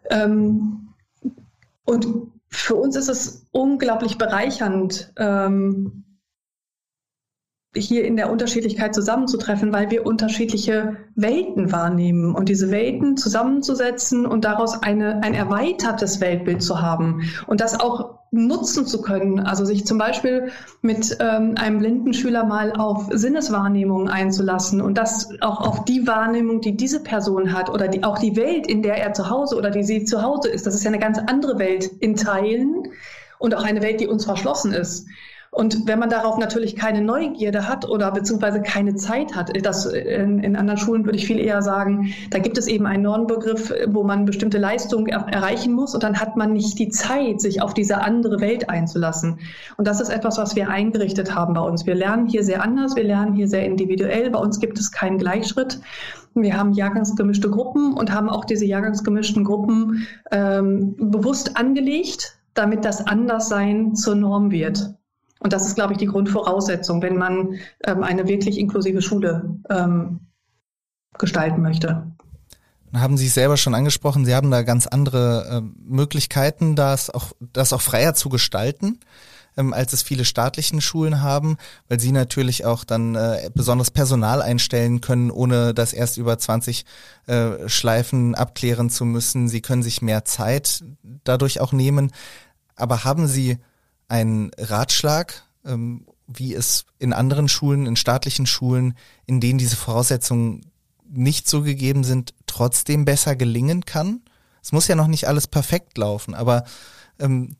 Ähm, 0.09 0.87
und 1.85 2.07
für 2.49 2.75
uns 2.75 2.95
ist 2.95 3.09
es 3.09 3.47
unglaublich 3.51 4.17
bereichernd, 4.17 5.13
ähm, 5.17 6.04
hier 7.75 8.05
in 8.05 8.15
der 8.15 8.31
Unterschiedlichkeit 8.31 8.95
zusammenzutreffen, 8.95 9.73
weil 9.73 9.91
wir 9.91 10.05
unterschiedliche 10.05 10.97
Welten 11.15 11.71
wahrnehmen 11.71 12.33
und 12.33 12.49
diese 12.49 12.71
Welten 12.71 13.17
zusammenzusetzen 13.17 14.25
und 14.25 14.45
daraus 14.45 14.81
eine, 14.81 15.21
ein 15.23 15.33
erweitertes 15.33 16.21
Weltbild 16.21 16.63
zu 16.63 16.81
haben 16.81 17.29
und 17.47 17.61
das 17.61 17.79
auch 17.79 18.15
nutzen 18.31 18.85
zu 18.85 19.01
können. 19.01 19.39
Also 19.39 19.65
sich 19.65 19.85
zum 19.85 19.97
Beispiel 19.97 20.51
mit 20.81 21.17
ähm, 21.19 21.55
einem 21.57 21.79
blinden 21.79 22.13
Schüler 22.13 22.45
mal 22.45 22.73
auf 22.73 23.07
Sinneswahrnehmungen 23.11 24.09
einzulassen 24.09 24.81
und 24.81 24.97
das 24.97 25.29
auch 25.41 25.61
auf 25.61 25.85
die 25.85 26.05
Wahrnehmung, 26.07 26.61
die 26.61 26.75
diese 26.75 27.01
Person 27.01 27.53
hat 27.53 27.69
oder 27.69 27.87
die, 27.87 28.03
auch 28.03 28.17
die 28.17 28.35
Welt, 28.35 28.67
in 28.67 28.81
der 28.81 28.97
er 28.97 29.13
zu 29.13 29.29
Hause 29.29 29.55
oder 29.55 29.69
die 29.69 29.83
sie 29.83 30.03
zu 30.05 30.21
Hause 30.21 30.49
ist. 30.49 30.65
Das 30.65 30.75
ist 30.75 30.83
ja 30.83 30.89
eine 30.89 30.99
ganz 30.99 31.17
andere 31.17 31.59
Welt 31.59 31.85
in 31.99 32.15
Teilen 32.15 32.89
und 33.39 33.55
auch 33.55 33.63
eine 33.63 33.81
Welt, 33.81 33.99
die 34.01 34.07
uns 34.07 34.25
verschlossen 34.25 34.73
ist. 34.73 35.07
Und 35.55 35.87
wenn 35.87 35.99
man 35.99 36.09
darauf 36.09 36.37
natürlich 36.37 36.75
keine 36.75 37.01
Neugierde 37.01 37.69
hat 37.69 37.87
oder 37.87 38.11
beziehungsweise 38.11 38.61
keine 38.61 38.95
Zeit 38.95 39.37
hat, 39.37 39.53
das 39.65 39.85
in, 39.85 40.39
in 40.39 40.57
anderen 40.57 40.77
Schulen 40.77 41.05
würde 41.05 41.17
ich 41.17 41.25
viel 41.25 41.39
eher 41.39 41.61
sagen, 41.61 42.13
da 42.29 42.39
gibt 42.39 42.57
es 42.57 42.67
eben 42.67 42.85
einen 42.85 43.03
Normbegriff, 43.03 43.73
wo 43.87 44.03
man 44.03 44.25
bestimmte 44.25 44.57
Leistungen 44.57 45.07
er 45.07 45.27
erreichen 45.29 45.71
muss 45.71 45.93
und 45.93 46.03
dann 46.03 46.19
hat 46.19 46.35
man 46.35 46.51
nicht 46.51 46.77
die 46.77 46.89
Zeit, 46.89 47.39
sich 47.39 47.61
auf 47.61 47.73
diese 47.73 48.01
andere 48.01 48.41
Welt 48.41 48.69
einzulassen. 48.69 49.39
Und 49.77 49.87
das 49.87 50.01
ist 50.01 50.09
etwas, 50.09 50.37
was 50.37 50.57
wir 50.57 50.69
eingerichtet 50.69 51.33
haben 51.33 51.53
bei 51.53 51.61
uns. 51.61 51.85
Wir 51.85 51.95
lernen 51.95 52.27
hier 52.27 52.43
sehr 52.43 52.61
anders, 52.61 52.97
wir 52.97 53.05
lernen 53.05 53.33
hier 53.33 53.47
sehr 53.47 53.65
individuell. 53.65 54.29
Bei 54.31 54.39
uns 54.39 54.59
gibt 54.59 54.77
es 54.77 54.91
keinen 54.91 55.17
Gleichschritt. 55.17 55.79
Wir 56.33 56.57
haben 56.57 56.73
jahrgangsgemischte 56.73 57.49
Gruppen 57.49 57.93
und 57.93 58.11
haben 58.11 58.27
auch 58.27 58.43
diese 58.43 58.65
jahrgangsgemischten 58.65 59.45
Gruppen 59.45 60.05
ähm, 60.31 60.95
bewusst 60.97 61.55
angelegt, 61.55 62.37
damit 62.55 62.83
das 62.83 63.07
Anderssein 63.07 63.95
zur 63.95 64.15
Norm 64.15 64.51
wird. 64.51 64.95
Und 65.45 65.53
das 65.53 65.67
ist, 65.67 65.75
glaube 65.75 65.93
ich, 65.93 65.99
die 65.99 66.07
Grundvoraussetzung, 66.07 67.03
wenn 67.03 67.17
man 67.17 67.59
ähm, 67.85 68.01
eine 68.01 68.27
wirklich 68.27 68.57
inklusive 68.57 69.03
Schule 69.03 69.59
ähm, 69.69 70.21
gestalten 71.19 71.61
möchte. 71.61 72.11
Haben 72.91 73.15
Sie 73.15 73.27
selber 73.27 73.55
schon 73.55 73.75
angesprochen, 73.75 74.25
Sie 74.25 74.33
haben 74.33 74.49
da 74.49 74.63
ganz 74.63 74.87
andere 74.87 75.61
äh, 75.61 75.61
Möglichkeiten, 75.87 76.75
das 76.75 77.11
auch, 77.11 77.33
das 77.53 77.73
auch 77.73 77.81
freier 77.81 78.15
zu 78.15 78.29
gestalten, 78.29 78.99
ähm, 79.55 79.71
als 79.71 79.93
es 79.93 80.01
viele 80.01 80.25
staatlichen 80.25 80.81
Schulen 80.81 81.21
haben, 81.21 81.57
weil 81.89 81.99
Sie 81.99 82.11
natürlich 82.11 82.65
auch 82.65 82.83
dann 82.83 83.13
äh, 83.13 83.51
besonderes 83.53 83.91
Personal 83.91 84.41
einstellen 84.41 84.99
können, 84.99 85.29
ohne 85.29 85.75
das 85.75 85.93
erst 85.93 86.17
über 86.17 86.39
20 86.39 86.85
äh, 87.27 87.69
Schleifen 87.69 88.33
abklären 88.33 88.89
zu 88.89 89.05
müssen. 89.05 89.47
Sie 89.47 89.61
können 89.61 89.83
sich 89.83 90.01
mehr 90.01 90.25
Zeit 90.25 90.83
dadurch 91.23 91.61
auch 91.61 91.71
nehmen. 91.71 92.11
Aber 92.75 93.03
haben 93.03 93.27
Sie 93.27 93.59
ein 94.07 94.51
Ratschlag, 94.57 95.43
ähm, 95.65 96.05
wie 96.27 96.53
es 96.53 96.85
in 96.99 97.13
anderen 97.13 97.47
Schulen, 97.47 97.85
in 97.85 97.95
staatlichen 97.95 98.45
Schulen, 98.45 98.95
in 99.25 99.39
denen 99.39 99.59
diese 99.59 99.75
Voraussetzungen 99.75 100.65
nicht 101.07 101.47
so 101.47 101.61
gegeben 101.61 102.03
sind, 102.03 102.33
trotzdem 102.45 103.05
besser 103.05 103.35
gelingen 103.35 103.85
kann? 103.85 104.21
Es 104.61 104.71
muss 104.71 104.87
ja 104.87 104.95
noch 104.95 105.07
nicht 105.07 105.27
alles 105.27 105.47
perfekt 105.47 105.97
laufen, 105.97 106.33
aber 106.33 106.65
ähm, 107.19 107.55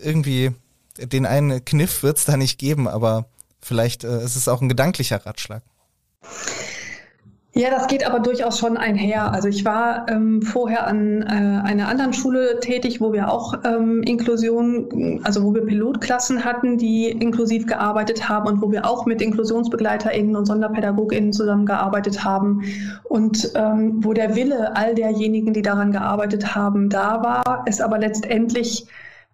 irgendwie 0.00 0.52
den 0.98 1.26
einen 1.26 1.64
Kniff 1.64 2.02
wird 2.02 2.18
es 2.18 2.24
da 2.24 2.36
nicht 2.36 2.58
geben, 2.58 2.88
aber 2.88 3.28
vielleicht 3.60 4.04
äh, 4.04 4.24
ist 4.24 4.36
es 4.36 4.48
auch 4.48 4.62
ein 4.62 4.68
gedanklicher 4.68 5.24
Ratschlag. 5.26 5.62
Ja, 7.58 7.70
das 7.70 7.86
geht 7.86 8.06
aber 8.06 8.20
durchaus 8.20 8.58
schon 8.58 8.76
einher. 8.76 9.32
Also 9.32 9.48
ich 9.48 9.64
war 9.64 10.10
ähm, 10.10 10.42
vorher 10.42 10.86
an 10.86 11.22
äh, 11.22 11.66
einer 11.66 11.88
anderen 11.88 12.12
Schule 12.12 12.60
tätig, 12.60 13.00
wo 13.00 13.14
wir 13.14 13.32
auch 13.32 13.54
ähm, 13.64 14.02
Inklusion, 14.02 15.22
also 15.24 15.42
wo 15.42 15.54
wir 15.54 15.64
Pilotklassen 15.64 16.44
hatten, 16.44 16.76
die 16.76 17.08
inklusiv 17.08 17.66
gearbeitet 17.66 18.28
haben 18.28 18.46
und 18.46 18.60
wo 18.60 18.70
wir 18.70 18.84
auch 18.84 19.06
mit 19.06 19.22
InklusionsbegleiterInnen 19.22 20.36
und 20.36 20.44
SonderpädagogInnen 20.44 21.32
zusammengearbeitet 21.32 22.22
haben 22.24 22.62
und 23.04 23.50
ähm, 23.54 24.04
wo 24.04 24.12
der 24.12 24.36
Wille 24.36 24.76
all 24.76 24.94
derjenigen, 24.94 25.54
die 25.54 25.62
daran 25.62 25.92
gearbeitet 25.92 26.54
haben, 26.54 26.90
da 26.90 27.22
war, 27.22 27.64
es 27.66 27.80
aber 27.80 27.96
letztendlich 27.96 28.86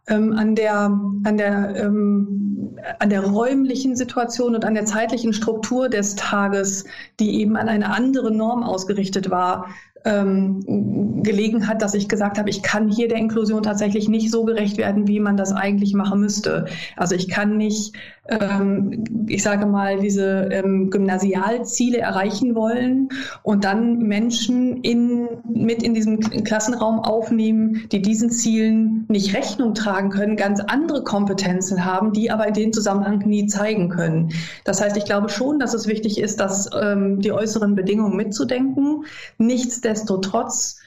ähm, 0.09 0.33
an 0.33 0.55
der, 0.55 0.81
an 1.25 1.37
der, 1.37 1.77
ähm, 1.77 2.77
an 2.99 3.11
der 3.11 3.23
räumlichen 3.25 3.97
Situation 3.97 4.55
und 4.55 4.65
an 4.65 4.75
der 4.75 4.85
zeitlichen 4.85 5.33
Struktur 5.33 5.89
des 5.89 6.17
Tages, 6.17 6.85
die 7.21 7.41
eben 7.41 7.57
an 7.57 7.69
eine 7.69 7.95
andere 7.95 8.33
Norm 8.33 8.63
ausgerichtet 8.63 9.31
war, 9.31 9.69
ähm, 10.05 11.23
gelegen 11.23 11.69
hat, 11.69 11.83
dass 11.83 11.95
ich 11.95 12.09
gesagt 12.09 12.39
habe, 12.39 12.51
ich 12.51 12.63
kann 12.63 12.89
hier 12.89 13.09
der 13.09 13.19
Inklusion 13.19 13.63
tatsächlich 13.63 14.09
nicht 14.09 14.31
so 14.31 14.45
gerecht 14.45 14.79
werden, 14.79 15.07
wie 15.09 15.21
man 15.21 15.37
das 15.37 15.53
eigentlich 15.53 15.95
machen 15.95 16.21
müsste. 16.21 16.67
Also 16.97 17.15
ich 17.15 17.29
kann 17.29 17.57
nicht, 17.57 17.95
ähm, 18.29 19.05
ich 19.29 19.43
sage 19.43 19.67
mal, 19.67 19.99
diese 20.01 20.49
ähm, 20.51 20.91
Gymnasialziele 20.91 21.99
erreichen 21.99 22.55
wollen 22.55 23.09
und 23.43 23.65
dann 23.65 23.99
Menschen 23.99 24.79
in, 24.79 25.29
mit 25.49 25.83
in 25.83 25.95
diesem 25.95 26.21
Klassenraum 26.21 27.01
aufnehmen, 27.01 27.85
die 27.93 28.03
diesen 28.03 28.31
Zielen 28.31 29.07
nicht 29.09 29.35
Rechnung 29.35 29.75
tragen 29.75 30.11
können, 30.11 30.37
ganz 30.37 30.61
andere 30.61 31.05
Kompetenzen 31.05 31.85
haben, 31.85 32.13
die 32.13 32.31
aber 32.31 32.49
in 32.49 32.55
dem 32.55 32.73
Zusammenhang 32.73 33.19
nie 33.19 33.47
zeigen 33.47 33.89
können. 33.89 34.31
Das 34.65 34.81
heißt, 34.81 34.97
ich 34.97 35.05
glaube 35.05 35.29
schon, 35.29 35.59
dass 35.59 35.75
es 35.75 35.87
wichtig 35.87 36.19
ist, 36.19 36.41
dass 36.41 36.69
ähm, 36.81 37.21
die 37.21 37.33
äußeren 37.33 37.75
Bedingungen 37.75 38.17
mitzudenken. 38.17 39.05
Nichtsdestotrotz 39.39 39.92
Nichtsdestotrotz 39.93 40.79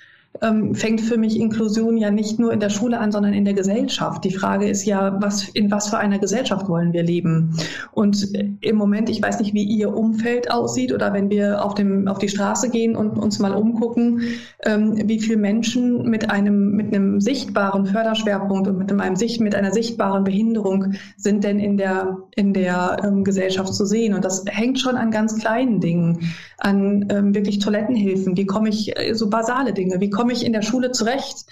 ähm, 0.41 0.75
fängt 0.75 1.01
für 1.01 1.17
mich 1.17 1.39
Inklusion 1.39 1.97
ja 1.97 2.11
nicht 2.11 2.39
nur 2.39 2.51
in 2.53 2.59
der 2.59 2.69
Schule 2.69 2.99
an, 2.99 3.11
sondern 3.11 3.33
in 3.33 3.45
der 3.45 3.53
Gesellschaft. 3.53 4.23
Die 4.23 4.31
Frage 4.31 4.67
ist 4.67 4.85
ja, 4.85 5.17
was, 5.21 5.49
in 5.49 5.71
was 5.71 5.89
für 5.89 5.97
einer 5.97 6.19
Gesellschaft 6.19 6.67
wollen 6.67 6.93
wir 6.93 7.03
leben? 7.03 7.55
Und 7.91 8.33
äh, 8.35 8.49
im 8.61 8.75
Moment, 8.75 9.09
ich 9.09 9.21
weiß 9.21 9.39
nicht, 9.39 9.53
wie 9.53 9.63
Ihr 9.63 9.95
Umfeld 9.95 10.51
aussieht 10.51 10.93
oder 10.93 11.13
wenn 11.13 11.29
wir 11.29 11.63
auf, 11.63 11.75
dem, 11.75 12.07
auf 12.07 12.17
die 12.17 12.29
Straße 12.29 12.69
gehen 12.69 12.95
und 12.95 13.17
uns 13.17 13.39
mal 13.39 13.53
umgucken, 13.53 14.21
ähm, 14.65 15.01
wie 15.05 15.19
viele 15.19 15.37
Menschen 15.37 16.09
mit 16.09 16.29
einem, 16.29 16.71
mit 16.71 16.93
einem 16.93 17.21
sichtbaren 17.21 17.85
Förderschwerpunkt 17.85 18.67
und 18.67 18.77
mit 18.77 18.91
einem 18.91 19.15
mit 19.39 19.55
einer 19.55 19.71
sichtbaren 19.71 20.23
Behinderung 20.23 20.93
sind 21.17 21.43
denn 21.43 21.59
in 21.59 21.77
der, 21.77 22.17
in 22.35 22.53
der 22.53 22.97
ähm, 23.03 23.23
Gesellschaft 23.23 23.73
zu 23.73 23.85
sehen? 23.85 24.13
Und 24.13 24.25
das 24.25 24.43
hängt 24.47 24.79
schon 24.79 24.95
an 24.95 25.11
ganz 25.11 25.39
kleinen 25.39 25.79
Dingen, 25.79 26.33
an 26.57 27.05
ähm, 27.09 27.35
wirklich 27.35 27.59
Toilettenhilfen. 27.59 28.37
Wie 28.37 28.45
komme 28.45 28.69
ich, 28.69 28.97
äh, 28.97 29.13
so 29.13 29.29
basale 29.29 29.73
Dinge, 29.73 29.99
wie 29.99 30.09
komme 30.09 30.25
komme 30.25 30.34
ich 30.34 30.44
in 30.44 30.53
der 30.53 30.63
Schule 30.63 30.91
zurecht, 30.91 31.46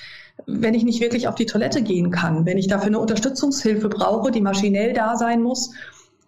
wenn 0.48 0.74
ich 0.74 0.84
nicht 0.84 1.00
wirklich 1.00 1.28
auf 1.28 1.36
die 1.36 1.46
Toilette 1.46 1.84
gehen 1.84 2.10
kann, 2.10 2.48
wenn 2.48 2.58
ich 2.58 2.68
dafür 2.68 2.88
eine 2.88 2.98
Unterstützungshilfe 2.98 3.88
brauche, 3.88 4.32
die 4.32 4.42
maschinell 4.42 4.94
da 4.94 5.16
sein 5.16 5.44
muss 5.44 5.76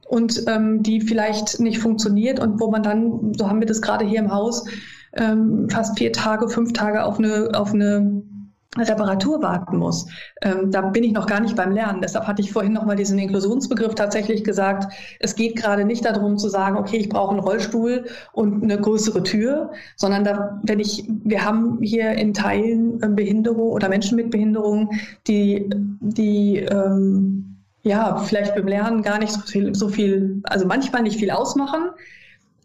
und 0.08 0.44
ähm, 0.46 0.84
die 0.84 1.02
vielleicht 1.02 1.60
nicht 1.60 1.80
funktioniert 1.80 2.40
und 2.40 2.60
wo 2.60 2.70
man 2.70 2.84
dann, 2.84 3.34
so 3.36 3.50
haben 3.50 3.62
wir 3.62 3.66
das 3.66 3.82
gerade 3.82 4.06
hier 4.06 4.20
im 4.20 4.32
Haus, 4.32 4.66
ähm, 5.14 5.68
fast 5.72 5.98
vier 5.98 6.14
Tage, 6.14 6.48
fünf 6.48 6.74
Tage 6.74 7.04
auf 7.04 7.18
eine, 7.18 7.50
auf 7.56 7.74
eine 7.74 8.22
Reparatur 8.78 9.42
warten 9.42 9.78
muss. 9.78 10.08
Ähm, 10.42 10.72
da 10.72 10.82
bin 10.82 11.04
ich 11.04 11.14
noch 11.14 11.28
gar 11.28 11.40
nicht 11.40 11.56
beim 11.56 11.72
Lernen. 11.72 12.02
Deshalb 12.02 12.28
hatte 12.28 12.42
ich 12.42 12.52
vorhin 12.52 12.74
noch 12.74 12.86
mal 12.86 12.96
diesen 12.96 13.18
Inklusionsbegriff 13.20 13.96
tatsächlich 13.96 14.44
gesagt. 14.44 14.92
Es 15.20 15.36
geht 15.36 15.56
gerade 15.56 15.86
nicht 15.86 16.06
darum 16.06 16.38
zu 16.38 16.50
sagen, 16.50 16.78
okay, 16.78 16.98
ich 16.98 17.10
brauche 17.10 17.32
einen 17.32 17.40
Rollstuhl 17.40 18.06
und 18.34 18.64
eine 18.64 18.80
größere 18.80 19.24
Tür, 19.24 19.72
sondern 19.96 20.24
da, 20.24 20.60
wenn 20.64 20.80
ich, 20.80 21.06
wir 21.08 21.46
haben 21.46 21.80
hier 21.82 22.12
in 22.12 22.34
Teilen 22.34 23.00
ähm, 23.04 23.16
Behinderung 23.16 23.70
oder 23.70 23.90
Menschen 23.90 24.16
mit 24.16 24.32
Behinderung, 24.32 24.92
die, 25.28 25.70
die 26.00 26.58
ähm, 26.58 27.58
ja 27.84 28.18
vielleicht 28.18 28.56
beim 28.56 28.68
Lernen 28.68 29.04
gar 29.04 29.20
nicht 29.20 29.32
so 29.32 29.42
viel, 29.42 29.76
so 29.76 29.90
viel, 29.90 30.42
also 30.44 30.66
manchmal 30.66 31.04
nicht 31.04 31.20
viel 31.20 31.32
ausmachen, 31.32 31.90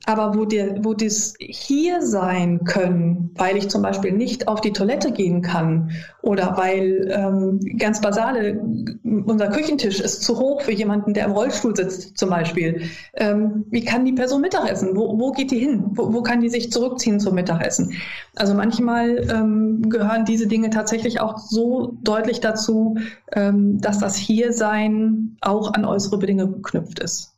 aber 0.07 0.35
wo, 0.35 0.45
dir, 0.47 0.77
wo 0.83 0.95
das 0.95 1.35
hier 1.39 2.01
sein 2.01 2.65
können, 2.65 3.31
weil 3.37 3.57
ich 3.57 3.69
zum 3.69 3.83
Beispiel 3.83 4.13
nicht 4.13 4.49
auf 4.49 4.61
die 4.61 4.73
Toilette 4.73 5.13
gehen 5.13 5.43
kann 5.43 5.91
oder 6.23 6.57
weil 6.57 7.11
ähm, 7.15 7.61
ganz 7.79 8.01
basale, 8.01 8.61
unser 9.05 9.49
Küchentisch 9.49 10.01
ist 10.01 10.23
zu 10.23 10.39
hoch 10.39 10.63
für 10.63 10.73
jemanden, 10.73 11.13
der 11.13 11.27
im 11.27 11.33
Rollstuhl 11.33 11.77
sitzt 11.77 12.17
zum 12.17 12.31
Beispiel. 12.31 12.83
Ähm, 13.15 13.67
wie 13.71 13.85
kann 13.85 14.07
die 14.07 14.13
Person 14.13 14.41
Mittagessen? 14.41 14.97
Wo, 14.97 15.19
wo 15.19 15.33
geht 15.33 15.51
die 15.51 15.59
hin? 15.59 15.85
Wo, 15.91 16.13
wo 16.13 16.23
kann 16.23 16.41
die 16.41 16.49
sich 16.49 16.73
zurückziehen 16.73 17.21
zum 17.21 17.35
Mittagessen? 17.35 17.93
Also 18.37 18.55
manchmal 18.55 19.29
ähm, 19.31 19.91
gehören 19.91 20.25
diese 20.25 20.47
Dinge 20.47 20.71
tatsächlich 20.71 21.21
auch 21.21 21.39
so 21.39 21.99
deutlich 22.03 22.41
dazu, 22.41 22.97
ähm, 23.33 23.81
dass 23.81 23.99
das 23.99 24.17
Hiersein 24.17 25.37
auch 25.43 25.75
an 25.75 25.85
äußere 25.85 26.19
Bedingungen 26.19 26.55
geknüpft 26.55 27.01
ist. 27.01 27.35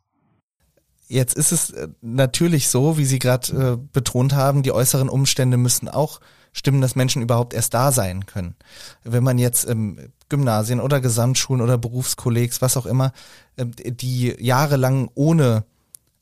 Jetzt 1.12 1.35
ist 1.35 1.52
es 1.52 1.71
äh, 1.71 1.88
natürlich 2.00 2.69
so, 2.69 2.97
wie 2.97 3.04
Sie 3.04 3.19
gerade 3.19 3.52
äh, 3.52 3.87
betont 3.92 4.33
haben, 4.35 4.62
die 4.62 4.73
äußeren 4.73 5.11
Umstände 5.11 5.59
müssen 5.59 5.88
auch 5.90 6.21
stimmen, 6.54 6.81
dass 6.81 6.97
Menschen 6.97 7.21
überhaupt 7.21 7.52
erst 7.52 7.75
da 7.75 7.92
sein 7.92 8.25
können. 8.25 8.57
Wenn 9.04 9.23
man 9.23 9.37
jetzt 9.37 9.64
im 9.64 9.99
Gymnasien 10.31 10.81
oder 10.81 11.02
Gesamtschulen 11.02 11.61
oder 11.61 11.76
Berufskollegs, 11.76 12.62
was 12.62 12.78
auch 12.78 12.87
immer, 12.87 13.12
äh, 13.57 13.66
die 13.66 14.35
jahrelang 14.38 15.11
ohne 15.14 15.64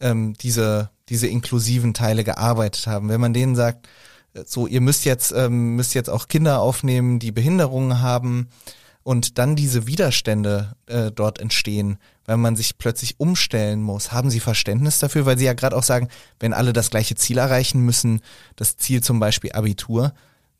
ähm, 0.00 0.34
diese, 0.40 0.90
diese 1.08 1.28
inklusiven 1.28 1.94
Teile 1.94 2.24
gearbeitet 2.24 2.88
haben, 2.88 3.08
wenn 3.10 3.20
man 3.20 3.32
denen 3.32 3.54
sagt, 3.54 3.86
äh, 4.34 4.42
so, 4.44 4.66
ihr 4.66 4.80
müsst 4.80 5.04
jetzt, 5.04 5.30
ähm, 5.30 5.76
müsst 5.76 5.94
jetzt 5.94 6.10
auch 6.10 6.26
Kinder 6.26 6.60
aufnehmen, 6.60 7.20
die 7.20 7.30
Behinderungen 7.30 8.00
haben, 8.00 8.48
und 9.02 9.38
dann 9.38 9.56
diese 9.56 9.86
Widerstände 9.86 10.76
äh, 10.86 11.10
dort 11.10 11.40
entstehen, 11.40 11.98
weil 12.26 12.36
man 12.36 12.56
sich 12.56 12.78
plötzlich 12.78 13.18
umstellen 13.18 13.82
muss. 13.82 14.12
Haben 14.12 14.30
Sie 14.30 14.40
Verständnis 14.40 14.98
dafür? 14.98 15.26
Weil 15.26 15.38
Sie 15.38 15.46
ja 15.46 15.54
gerade 15.54 15.76
auch 15.76 15.82
sagen, 15.82 16.08
wenn 16.38 16.52
alle 16.52 16.72
das 16.72 16.90
gleiche 16.90 17.14
Ziel 17.14 17.38
erreichen 17.38 17.80
müssen, 17.80 18.20
das 18.56 18.76
Ziel 18.76 19.02
zum 19.02 19.18
Beispiel 19.18 19.52
Abitur, 19.52 20.12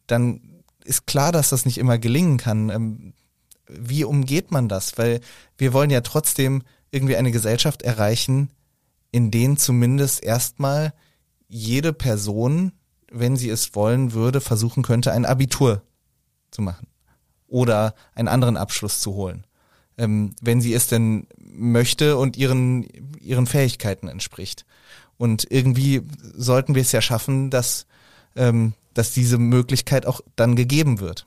dann 0.07 0.41
ist 0.85 1.07
klar, 1.07 1.33
dass 1.33 1.51
das 1.51 1.67
nicht 1.67 1.79
immer 1.79 1.99
gelingen 1.99 2.39
kann. 2.39 2.71
Ähm, 2.71 3.13
wie 3.69 4.05
umgeht 4.05 4.51
man 4.51 4.69
das? 4.69 4.97
Weil 4.97 5.21
wir 5.59 5.73
wollen 5.73 5.91
ja 5.91 6.01
trotzdem 6.01 6.63
irgendwie 6.91 7.17
eine 7.17 7.31
Gesellschaft 7.31 7.83
erreichen, 7.83 8.51
in 9.13 9.31
denen 9.31 9.59
zumindest 9.59 10.25
erstmal 10.25 10.95
jede 11.49 11.93
Person, 11.93 12.73
wenn 13.13 13.37
sie 13.37 13.51
es 13.51 13.75
wollen 13.75 14.13
würde, 14.13 14.41
versuchen 14.41 14.83
könnte, 14.83 15.13
ein 15.13 15.27
Abitur 15.27 15.83
zu 16.51 16.63
machen 16.63 16.90
oder 17.51 17.95
einen 18.15 18.29
anderen 18.29 18.57
Abschluss 18.57 19.01
zu 19.01 19.15
holen, 19.15 19.45
ähm, 19.99 20.35
wenn 20.41 20.61
sie 20.61 20.73
es 20.73 20.87
denn 20.87 21.27
möchte 21.39 22.17
und 22.17 22.37
ihren, 22.37 22.85
ihren 23.21 23.47
Fähigkeiten 23.47 24.09
entspricht. 24.09 24.65
Und 25.19 25.47
irgendwie 25.51 26.03
sollten 26.35 26.75
wir 26.75 26.83
es 26.83 26.93
ja 26.93 27.03
schaffen, 27.03 27.51
dass, 27.51 27.87
ähm, 28.37 28.73
dass 28.95 29.13
diese 29.13 29.37
Möglichkeit 29.37 30.07
auch 30.07 30.23
dann 30.37 30.57
gegeben 30.57 31.01
wird. 31.01 31.27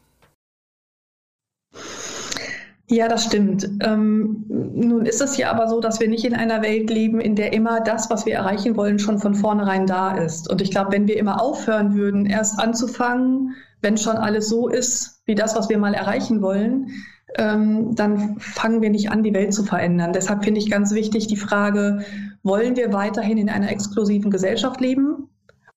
Ja, 2.87 3.07
das 3.07 3.23
stimmt. 3.23 3.67
Ähm, 3.81 4.45
nun 4.49 5.05
ist 5.05 5.21
es 5.21 5.37
ja 5.37 5.51
aber 5.51 5.67
so, 5.69 5.79
dass 5.79 5.99
wir 5.99 6.07
nicht 6.07 6.25
in 6.25 6.35
einer 6.35 6.61
Welt 6.61 6.89
leben, 6.89 7.21
in 7.21 7.35
der 7.35 7.53
immer 7.53 7.81
das, 7.81 8.09
was 8.09 8.25
wir 8.25 8.35
erreichen 8.35 8.75
wollen, 8.75 8.99
schon 8.99 9.19
von 9.19 9.35
vornherein 9.35 9.87
da 9.87 10.17
ist. 10.17 10.49
Und 10.49 10.61
ich 10.61 10.69
glaube, 10.69 10.91
wenn 10.91 11.07
wir 11.07 11.17
immer 11.17 11.41
aufhören 11.41 11.95
würden, 11.95 12.25
erst 12.25 12.59
anzufangen, 12.59 13.55
wenn 13.83 13.97
schon 13.97 14.17
alles 14.17 14.49
so 14.49 14.67
ist, 14.69 15.21
wie 15.25 15.35
das, 15.35 15.55
was 15.55 15.69
wir 15.69 15.77
mal 15.77 15.93
erreichen 15.93 16.41
wollen, 16.41 16.89
ähm, 17.37 17.95
dann 17.95 18.39
fangen 18.39 18.81
wir 18.81 18.89
nicht 18.89 19.11
an, 19.11 19.23
die 19.23 19.33
Welt 19.33 19.53
zu 19.53 19.63
verändern. 19.63 20.13
Deshalb 20.13 20.43
finde 20.43 20.59
ich 20.59 20.69
ganz 20.69 20.93
wichtig 20.93 21.27
die 21.27 21.35
Frage, 21.35 22.05
wollen 22.43 22.75
wir 22.75 22.93
weiterhin 22.93 23.37
in 23.37 23.49
einer 23.49 23.71
exklusiven 23.71 24.31
Gesellschaft 24.31 24.81
leben? 24.81 25.29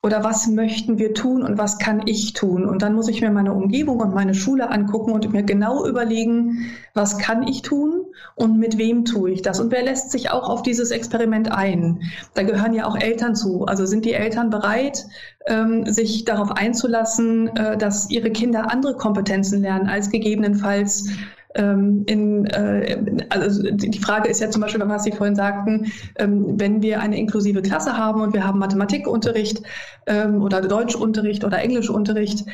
Oder 0.06 0.22
was 0.22 0.46
möchten 0.46 0.98
wir 0.98 1.14
tun 1.14 1.42
und 1.42 1.58
was 1.58 1.78
kann 1.78 2.06
ich 2.06 2.32
tun? 2.32 2.64
Und 2.64 2.82
dann 2.82 2.94
muss 2.94 3.08
ich 3.08 3.22
mir 3.22 3.32
meine 3.32 3.52
Umgebung 3.52 3.98
und 3.98 4.14
meine 4.14 4.34
Schule 4.34 4.70
angucken 4.70 5.10
und 5.10 5.32
mir 5.32 5.42
genau 5.42 5.84
überlegen, 5.84 6.70
was 6.94 7.18
kann 7.18 7.42
ich 7.42 7.62
tun 7.62 8.04
und 8.36 8.56
mit 8.56 8.78
wem 8.78 9.04
tue 9.04 9.32
ich 9.32 9.42
das? 9.42 9.58
Und 9.58 9.72
wer 9.72 9.82
lässt 9.82 10.12
sich 10.12 10.30
auch 10.30 10.48
auf 10.48 10.62
dieses 10.62 10.92
Experiment 10.92 11.50
ein? 11.50 12.02
Da 12.34 12.44
gehören 12.44 12.72
ja 12.72 12.86
auch 12.86 12.96
Eltern 12.96 13.34
zu. 13.34 13.64
Also 13.64 13.84
sind 13.84 14.04
die 14.04 14.12
Eltern 14.12 14.48
bereit, 14.48 15.06
ähm, 15.48 15.84
sich 15.86 16.24
darauf 16.24 16.52
einzulassen, 16.52 17.48
äh, 17.56 17.76
dass 17.76 18.08
ihre 18.08 18.30
Kinder 18.30 18.70
andere 18.70 18.94
Kompetenzen 18.94 19.60
lernen 19.60 19.88
als 19.88 20.10
gegebenenfalls 20.10 21.08
ähm, 21.56 22.04
in, 22.06 22.46
äh, 22.46 23.24
also 23.30 23.62
die 23.70 23.98
Frage 23.98 24.28
ist 24.28 24.40
ja 24.40 24.50
zum 24.50 24.62
Beispiel, 24.62 24.82
was 24.86 25.04
Sie 25.04 25.12
vorhin 25.12 25.34
sagten, 25.34 25.92
ähm, 26.16 26.58
wenn 26.58 26.82
wir 26.82 27.00
eine 27.00 27.18
inklusive 27.18 27.62
Klasse 27.62 27.96
haben 27.96 28.20
und 28.20 28.34
wir 28.34 28.46
haben 28.46 28.58
Mathematikunterricht 28.58 29.62
ähm, 30.06 30.42
oder 30.42 30.60
Deutschunterricht 30.60 31.44
oder 31.44 31.58
Englischunterricht, 31.58 32.44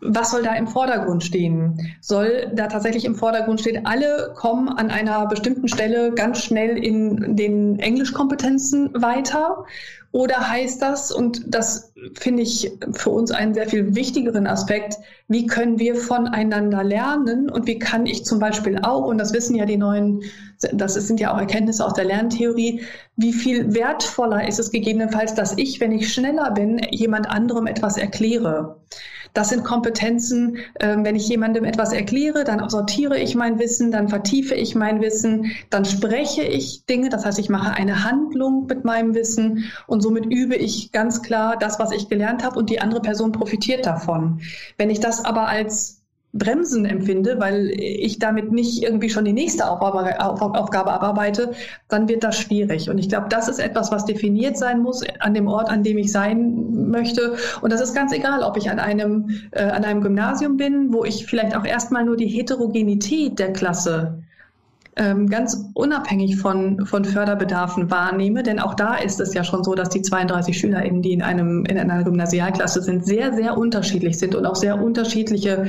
was 0.00 0.30
soll 0.30 0.42
da 0.42 0.54
im 0.54 0.66
Vordergrund 0.66 1.24
stehen? 1.24 1.94
Soll 2.00 2.50
da 2.54 2.66
tatsächlich 2.66 3.04
im 3.04 3.14
Vordergrund 3.14 3.60
stehen, 3.60 3.86
alle 3.86 4.32
kommen 4.34 4.68
an 4.68 4.90
einer 4.90 5.26
bestimmten 5.26 5.68
Stelle 5.68 6.12
ganz 6.12 6.42
schnell 6.42 6.76
in 6.76 7.36
den 7.36 7.78
Englischkompetenzen 7.78 8.90
weiter? 8.94 9.64
Oder 10.10 10.48
heißt 10.48 10.80
das, 10.80 11.12
und 11.12 11.42
das 11.46 11.92
finde 12.14 12.42
ich 12.42 12.72
für 12.92 13.10
uns 13.10 13.30
einen 13.30 13.52
sehr 13.52 13.68
viel 13.68 13.94
wichtigeren 13.94 14.46
Aspekt, 14.46 14.96
wie 15.28 15.46
können 15.46 15.78
wir 15.78 15.96
voneinander 15.96 16.82
lernen 16.82 17.50
und 17.50 17.66
wie 17.66 17.78
kann 17.78 18.06
ich 18.06 18.24
zum 18.24 18.38
Beispiel 18.38 18.78
auch, 18.78 19.04
und 19.04 19.18
das 19.18 19.34
wissen 19.34 19.54
ja 19.54 19.66
die 19.66 19.76
neuen, 19.76 20.22
das 20.72 20.94
sind 20.94 21.20
ja 21.20 21.34
auch 21.34 21.38
Erkenntnisse 21.38 21.84
aus 21.84 21.92
der 21.92 22.06
Lerntheorie, 22.06 22.80
wie 23.16 23.32
viel 23.34 23.74
wertvoller 23.74 24.48
ist 24.48 24.58
es 24.58 24.70
gegebenenfalls, 24.70 25.34
dass 25.34 25.58
ich, 25.58 25.78
wenn 25.78 25.92
ich 25.92 26.10
schneller 26.10 26.52
bin, 26.52 26.80
jemand 26.90 27.28
anderem 27.28 27.66
etwas 27.66 27.98
erkläre. 27.98 28.80
Das 29.38 29.50
sind 29.50 29.62
Kompetenzen, 29.62 30.56
äh, 30.80 30.96
wenn 30.98 31.14
ich 31.14 31.28
jemandem 31.28 31.62
etwas 31.62 31.92
erkläre, 31.92 32.42
dann 32.42 32.68
sortiere 32.68 33.16
ich 33.20 33.36
mein 33.36 33.60
Wissen, 33.60 33.92
dann 33.92 34.08
vertiefe 34.08 34.56
ich 34.56 34.74
mein 34.74 35.00
Wissen, 35.00 35.52
dann 35.70 35.84
spreche 35.84 36.42
ich 36.42 36.84
Dinge, 36.86 37.08
das 37.08 37.24
heißt, 37.24 37.38
ich 37.38 37.48
mache 37.48 37.70
eine 37.70 38.02
Handlung 38.02 38.66
mit 38.66 38.84
meinem 38.84 39.14
Wissen 39.14 39.70
und 39.86 40.00
somit 40.00 40.26
übe 40.26 40.56
ich 40.56 40.90
ganz 40.90 41.22
klar 41.22 41.56
das, 41.56 41.78
was 41.78 41.92
ich 41.92 42.08
gelernt 42.08 42.42
habe 42.42 42.58
und 42.58 42.68
die 42.68 42.80
andere 42.80 43.00
Person 43.00 43.30
profitiert 43.30 43.86
davon. 43.86 44.40
Wenn 44.76 44.90
ich 44.90 44.98
das 44.98 45.24
aber 45.24 45.46
als 45.46 45.97
Bremsen 46.34 46.84
empfinde, 46.84 47.36
weil 47.38 47.70
ich 47.70 48.18
damit 48.18 48.52
nicht 48.52 48.82
irgendwie 48.82 49.08
schon 49.08 49.24
die 49.24 49.32
nächste 49.32 49.68
Aufgabe, 49.68 50.20
abarbeite, 50.20 51.52
dann 51.88 52.08
wird 52.08 52.22
das 52.22 52.38
schwierig. 52.38 52.90
Und 52.90 52.98
ich 52.98 53.08
glaube, 53.08 53.28
das 53.30 53.48
ist 53.48 53.58
etwas, 53.58 53.90
was 53.90 54.04
definiert 54.04 54.58
sein 54.58 54.80
muss 54.80 55.02
an 55.20 55.32
dem 55.32 55.46
Ort, 55.46 55.70
an 55.70 55.82
dem 55.82 55.96
ich 55.96 56.12
sein 56.12 56.90
möchte. 56.90 57.36
Und 57.62 57.72
das 57.72 57.80
ist 57.80 57.94
ganz 57.94 58.12
egal, 58.12 58.42
ob 58.42 58.58
ich 58.58 58.70
an 58.70 58.78
einem, 58.78 59.30
äh, 59.52 59.62
an 59.62 59.84
einem 59.84 60.02
Gymnasium 60.02 60.58
bin, 60.58 60.92
wo 60.92 61.04
ich 61.04 61.24
vielleicht 61.24 61.56
auch 61.56 61.64
erstmal 61.64 62.04
nur 62.04 62.16
die 62.16 62.28
Heterogenität 62.28 63.38
der 63.38 63.54
Klasse 63.54 64.22
ähm, 64.96 65.28
ganz 65.28 65.64
unabhängig 65.74 66.36
von, 66.36 66.84
von 66.84 67.04
Förderbedarfen 67.04 67.90
wahrnehme. 67.90 68.42
Denn 68.42 68.58
auch 68.58 68.74
da 68.74 68.96
ist 68.96 69.20
es 69.20 69.32
ja 69.32 69.44
schon 69.44 69.64
so, 69.64 69.74
dass 69.74 69.88
die 69.88 70.02
32 70.02 70.58
SchülerInnen, 70.58 71.02
die 71.02 71.12
in, 71.12 71.22
einem, 71.22 71.64
in 71.64 71.78
einer 71.78 72.04
Gymnasialklasse 72.04 72.82
sind, 72.82 73.06
sehr, 73.06 73.32
sehr 73.32 73.56
unterschiedlich 73.56 74.18
sind 74.18 74.34
und 74.34 74.44
auch 74.44 74.56
sehr 74.56 74.82
unterschiedliche 74.82 75.68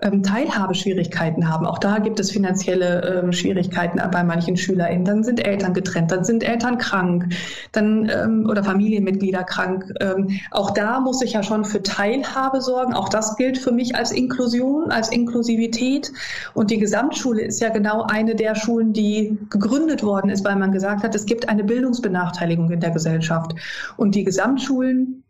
ähm, 0.00 0.22
Teilhabeschwierigkeiten 0.22 1.48
haben. 1.48 1.66
Auch 1.66 1.78
da 1.78 1.98
gibt 1.98 2.20
es 2.20 2.30
finanzielle 2.30 3.22
ähm, 3.22 3.32
Schwierigkeiten 3.32 4.00
bei 4.10 4.22
manchen 4.22 4.56
SchülerInnen. 4.56 5.04
Dann 5.04 5.24
sind 5.24 5.44
Eltern 5.44 5.74
getrennt, 5.74 6.12
dann 6.12 6.24
sind 6.24 6.44
Eltern 6.44 6.78
krank, 6.78 7.32
dann 7.72 8.08
ähm, 8.08 8.46
oder 8.48 8.62
Familienmitglieder 8.62 9.44
krank. 9.44 9.92
Ähm, 10.00 10.38
auch 10.50 10.70
da 10.70 11.00
muss 11.00 11.22
ich 11.22 11.32
ja 11.32 11.42
schon 11.42 11.64
für 11.64 11.82
Teilhabe 11.82 12.60
sorgen. 12.60 12.94
Auch 12.94 13.08
das 13.08 13.36
gilt 13.36 13.58
für 13.58 13.72
mich 13.72 13.96
als 13.96 14.12
Inklusion, 14.12 14.90
als 14.90 15.10
Inklusivität. 15.10 16.12
Und 16.54 16.70
die 16.70 16.78
Gesamtschule 16.78 17.42
ist 17.42 17.60
ja 17.60 17.70
genau 17.70 18.02
eine 18.02 18.36
der 18.36 18.54
Schulen, 18.54 18.92
die 18.92 19.36
gegründet 19.50 20.02
worden 20.02 20.30
ist, 20.30 20.44
weil 20.44 20.56
man 20.56 20.72
gesagt 20.72 21.02
hat, 21.02 21.14
es 21.14 21.26
gibt 21.26 21.48
eine 21.48 21.64
Bildungsbenachteiligung 21.64 22.70
in 22.70 22.80
der 22.80 22.90
Gesellschaft. 22.90 23.54
Und 23.96 24.14
die 24.14 24.24
Gesamtschulen 24.24 25.24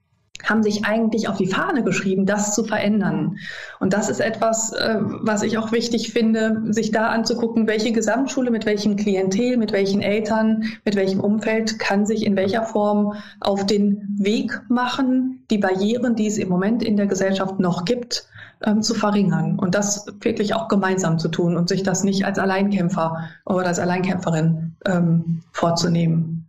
haben 0.44 0.62
sich 0.62 0.84
eigentlich 0.84 1.28
auf 1.28 1.36
die 1.36 1.46
Fahne 1.46 1.82
geschrieben, 1.82 2.26
das 2.26 2.54
zu 2.54 2.64
verändern. 2.64 3.38
Und 3.80 3.92
das 3.92 4.08
ist 4.08 4.20
etwas, 4.20 4.72
äh, 4.72 4.96
was 5.00 5.42
ich 5.42 5.58
auch 5.58 5.72
wichtig 5.72 6.12
finde, 6.12 6.62
sich 6.72 6.90
da 6.90 7.08
anzugucken, 7.08 7.66
welche 7.66 7.92
Gesamtschule 7.92 8.50
mit 8.50 8.66
welchem 8.66 8.96
Klientel, 8.96 9.56
mit 9.56 9.72
welchen 9.72 10.00
Eltern, 10.00 10.64
mit 10.84 10.96
welchem 10.96 11.20
Umfeld 11.20 11.78
kann 11.78 12.06
sich 12.06 12.24
in 12.24 12.36
welcher 12.36 12.62
Form 12.62 13.14
auf 13.40 13.66
den 13.66 14.16
Weg 14.18 14.60
machen, 14.68 15.44
die 15.50 15.58
Barrieren, 15.58 16.14
die 16.14 16.26
es 16.26 16.38
im 16.38 16.48
Moment 16.48 16.82
in 16.82 16.96
der 16.96 17.06
Gesellschaft 17.06 17.58
noch 17.58 17.84
gibt, 17.84 18.28
ähm, 18.64 18.82
zu 18.82 18.94
verringern 18.94 19.58
und 19.58 19.74
das 19.74 20.06
wirklich 20.20 20.54
auch 20.54 20.68
gemeinsam 20.68 21.18
zu 21.18 21.28
tun 21.28 21.56
und 21.56 21.68
sich 21.68 21.82
das 21.82 22.02
nicht 22.02 22.24
als 22.24 22.38
Alleinkämpfer 22.38 23.28
oder 23.44 23.66
als 23.66 23.78
Alleinkämpferin 23.78 24.76
ähm, 24.84 25.42
vorzunehmen. 25.52 26.46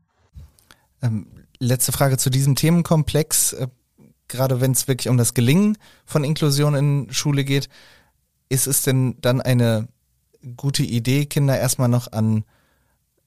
Ähm, 1.01 1.27
letzte 1.59 1.91
Frage 1.91 2.17
zu 2.17 2.29
diesem 2.29 2.55
Themenkomplex. 2.55 3.55
Gerade 4.29 4.61
wenn 4.61 4.71
es 4.71 4.87
wirklich 4.87 5.09
um 5.09 5.17
das 5.17 5.33
Gelingen 5.33 5.77
von 6.05 6.23
Inklusion 6.23 6.75
in 6.75 7.07
Schule 7.11 7.43
geht, 7.43 7.67
ist 8.47 8.67
es 8.67 8.83
denn 8.83 9.15
dann 9.19 9.41
eine 9.41 9.87
gute 10.55 10.83
Idee, 10.83 11.25
Kinder 11.25 11.59
erstmal 11.59 11.89
noch 11.89 12.11
an 12.11 12.45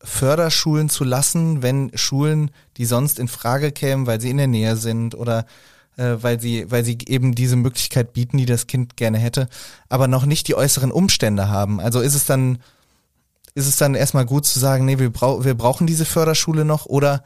Förderschulen 0.03 0.89
zu 0.89 1.05
lassen, 1.05 1.63
wenn 1.63 1.91
Schulen, 1.95 2.51
die 2.77 2.87
sonst 2.87 3.19
in 3.19 3.29
Frage 3.29 3.71
kämen, 3.71 4.07
weil 4.07 4.21
sie 4.21 4.31
in 4.31 4.39
der 4.39 4.49
Nähe 4.49 4.77
sind 4.77 5.15
oder 5.15 5.47
äh, 5.97 6.17
weil 6.21 6.41
sie, 6.41 6.71
weil 6.71 6.85
sie 6.85 6.99
eben 7.07 7.35
diese 7.35 7.57
Möglichkeit 7.57 8.13
bieten, 8.13 8.39
die 8.39 8.47
das 8.47 8.67
Kind 8.67 8.97
gerne 8.97 9.19
hätte, 9.19 9.49
aber 9.89 10.09
noch 10.09 10.25
nicht 10.25 10.49
die 10.49 10.55
äußeren 10.55 10.91
Umstände 10.91 11.49
haben. 11.49 11.81
Also 11.81 12.01
ist 12.01 12.15
es 12.15 12.25
dann, 12.25 12.59
ist 13.55 13.69
es 13.69 13.77
dann 13.77 13.95
erstmal 13.95 14.27
gut 14.27 14.47
zu 14.47 14.59
sagen, 14.59 14.87
nee, 14.87 14.99
wir, 14.99 15.11
brau 15.11 15.45
wir 15.45 15.55
brauchen 15.55 15.87
diese 15.87 16.05
Förderschule 16.05 16.65
noch 16.65 16.87
oder 16.87 17.23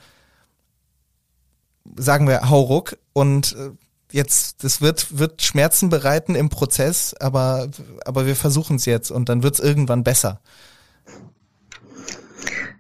sagen 1.96 2.28
wir, 2.28 2.48
hau 2.48 2.61
ruck 2.61 2.98
und 3.12 3.56
äh, 3.59 3.70
jetzt, 4.12 4.64
das 4.64 4.80
wird, 4.80 5.18
wird 5.18 5.42
Schmerzen 5.42 5.88
bereiten 5.88 6.35
im 6.35 6.48
Prozess, 6.48 7.14
aber, 7.14 7.68
aber 8.04 8.26
wir 8.26 8.37
versuchen 8.37 8.76
es 8.76 8.87
jetzt 8.87 9.11
und 9.11 9.28
dann 9.28 9.42
wird 9.42 9.54
es 9.54 9.61
irgendwann 9.61 10.04
besser. 10.04 10.40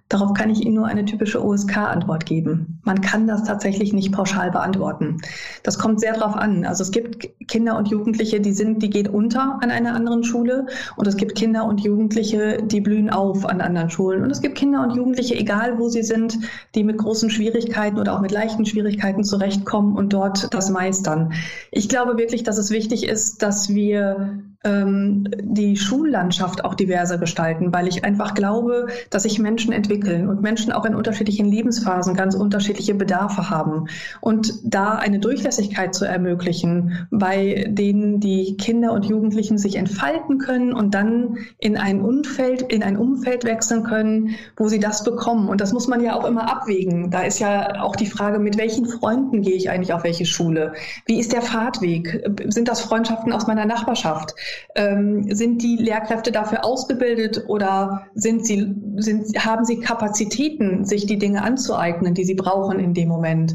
Darauf 0.08 0.34
kann 0.34 0.50
ich 0.50 0.64
Ihnen 0.64 0.76
nur 0.76 0.86
eine 0.86 1.04
typische 1.04 1.44
OSK-Antwort 1.44 2.26
geben. 2.26 2.80
Man 2.84 3.00
kann 3.00 3.26
das 3.26 3.42
tatsächlich 3.42 3.92
nicht 3.92 4.12
pauschal 4.12 4.52
beantworten. 4.52 5.16
Das 5.64 5.78
kommt 5.78 5.98
sehr 6.00 6.14
darauf 6.14 6.36
an. 6.36 6.64
Also 6.64 6.84
es 6.84 6.92
gibt 6.92 7.28
Kinder 7.48 7.76
und 7.76 7.88
Jugendliche, 7.88 8.40
die 8.40 8.52
sind, 8.52 8.82
die 8.82 8.90
gehen 8.90 9.08
unter 9.08 9.58
an 9.60 9.70
einer 9.72 9.94
anderen 9.94 10.22
Schule 10.22 10.66
und 10.96 11.08
es 11.08 11.16
gibt 11.16 11.34
Kinder 11.34 11.64
und 11.64 11.80
Jugendliche, 11.80 12.62
die 12.62 12.80
blühen 12.80 13.10
auf 13.10 13.46
an 13.46 13.60
anderen 13.60 13.90
Schulen 13.90 14.22
und 14.22 14.30
es 14.30 14.40
gibt 14.40 14.56
Kinder 14.56 14.82
und 14.82 14.94
Jugendliche, 14.94 15.34
egal 15.34 15.78
wo 15.78 15.88
sie 15.88 16.04
sind, 16.04 16.38
die 16.76 16.84
mit 16.84 16.98
großen 16.98 17.28
Schwierigkeiten 17.30 17.98
oder 17.98 18.14
auch 18.14 18.20
mit 18.20 18.30
leichten 18.30 18.64
Schwierigkeiten 18.64 19.24
zurechtkommen 19.24 19.96
und 19.96 20.12
dort 20.12 20.54
das 20.54 20.70
meistern. 20.70 21.32
Ich 21.72 21.88
glaube 21.88 22.16
wirklich, 22.16 22.44
dass 22.44 22.58
es 22.58 22.70
wichtig 22.70 23.08
ist, 23.08 23.42
dass 23.42 23.74
wir 23.74 24.42
ähm, 24.66 25.28
die 25.40 25.76
Schullandschaft 25.76 26.64
auch 26.64 26.74
diverser 26.74 27.18
gestalten, 27.18 27.72
weil 27.72 27.88
ich 27.88 28.04
einfach 28.04 28.34
glaube, 28.34 28.88
dass 29.10 29.22
sich 29.22 29.38
Menschen 29.38 29.72
entwickeln 29.72 30.28
und 30.28 30.42
Menschen 30.42 30.72
auch 30.72 30.84
in 30.84 30.94
unterschiedlichen 30.94 31.46
Lebensphasen 31.46 32.14
ganz 32.14 32.34
unterschiedliche 32.34 32.94
Bedarfe 32.94 33.48
haben. 33.48 33.86
Und 34.20 34.54
da 34.64 34.96
eine 34.96 35.20
Durchlässigkeit 35.20 35.94
zu 35.94 36.04
ermöglichen, 36.04 37.06
bei 37.10 37.66
denen 37.68 38.20
die 38.20 38.56
Kinder 38.56 38.92
und 38.92 39.06
Jugendlichen 39.06 39.56
sich 39.56 39.76
entfalten 39.76 40.38
können 40.38 40.72
und 40.72 40.94
dann 40.94 41.38
in 41.58 41.76
ein 41.76 42.00
Umfeld, 42.00 42.62
in 42.62 42.82
ein 42.82 42.96
Umfeld 42.96 43.44
wechseln 43.44 43.84
können, 43.84 44.34
wo 44.56 44.68
sie 44.68 44.80
das 44.80 45.04
bekommen. 45.04 45.48
Und 45.48 45.60
das 45.60 45.72
muss 45.72 45.86
man 45.86 46.02
ja 46.02 46.14
auch 46.14 46.24
immer 46.24 46.50
abwägen. 46.50 47.10
Da 47.10 47.22
ist 47.22 47.38
ja 47.38 47.80
auch 47.82 47.94
die 47.94 48.06
Frage, 48.06 48.38
mit 48.40 48.58
welchen 48.58 48.86
Freunden 48.86 49.42
gehe 49.42 49.54
ich 49.54 49.70
eigentlich 49.70 49.92
auf 49.92 50.02
welche 50.02 50.26
Schule? 50.26 50.72
Wie 51.06 51.20
ist 51.20 51.32
der 51.32 51.42
Fahrtweg? 51.42 52.24
Sind 52.48 52.68
das 52.68 52.80
Freundschaften 52.80 53.32
aus 53.32 53.46
meiner 53.46 53.64
Nachbarschaft? 53.64 54.34
Ähm, 54.74 55.34
sind 55.34 55.62
die 55.62 55.76
Lehrkräfte 55.76 56.32
dafür 56.32 56.64
ausgebildet 56.64 57.44
oder 57.48 58.06
sind 58.14 58.46
sie, 58.46 58.74
sind, 58.96 59.44
haben 59.44 59.64
sie 59.64 59.80
Kapazitäten, 59.80 60.84
sich 60.84 61.06
die 61.06 61.18
Dinge 61.18 61.42
anzueignen, 61.42 62.14
die 62.14 62.24
sie 62.24 62.34
brauchen 62.34 62.78
in 62.78 62.94
dem 62.94 63.08
Moment? 63.08 63.54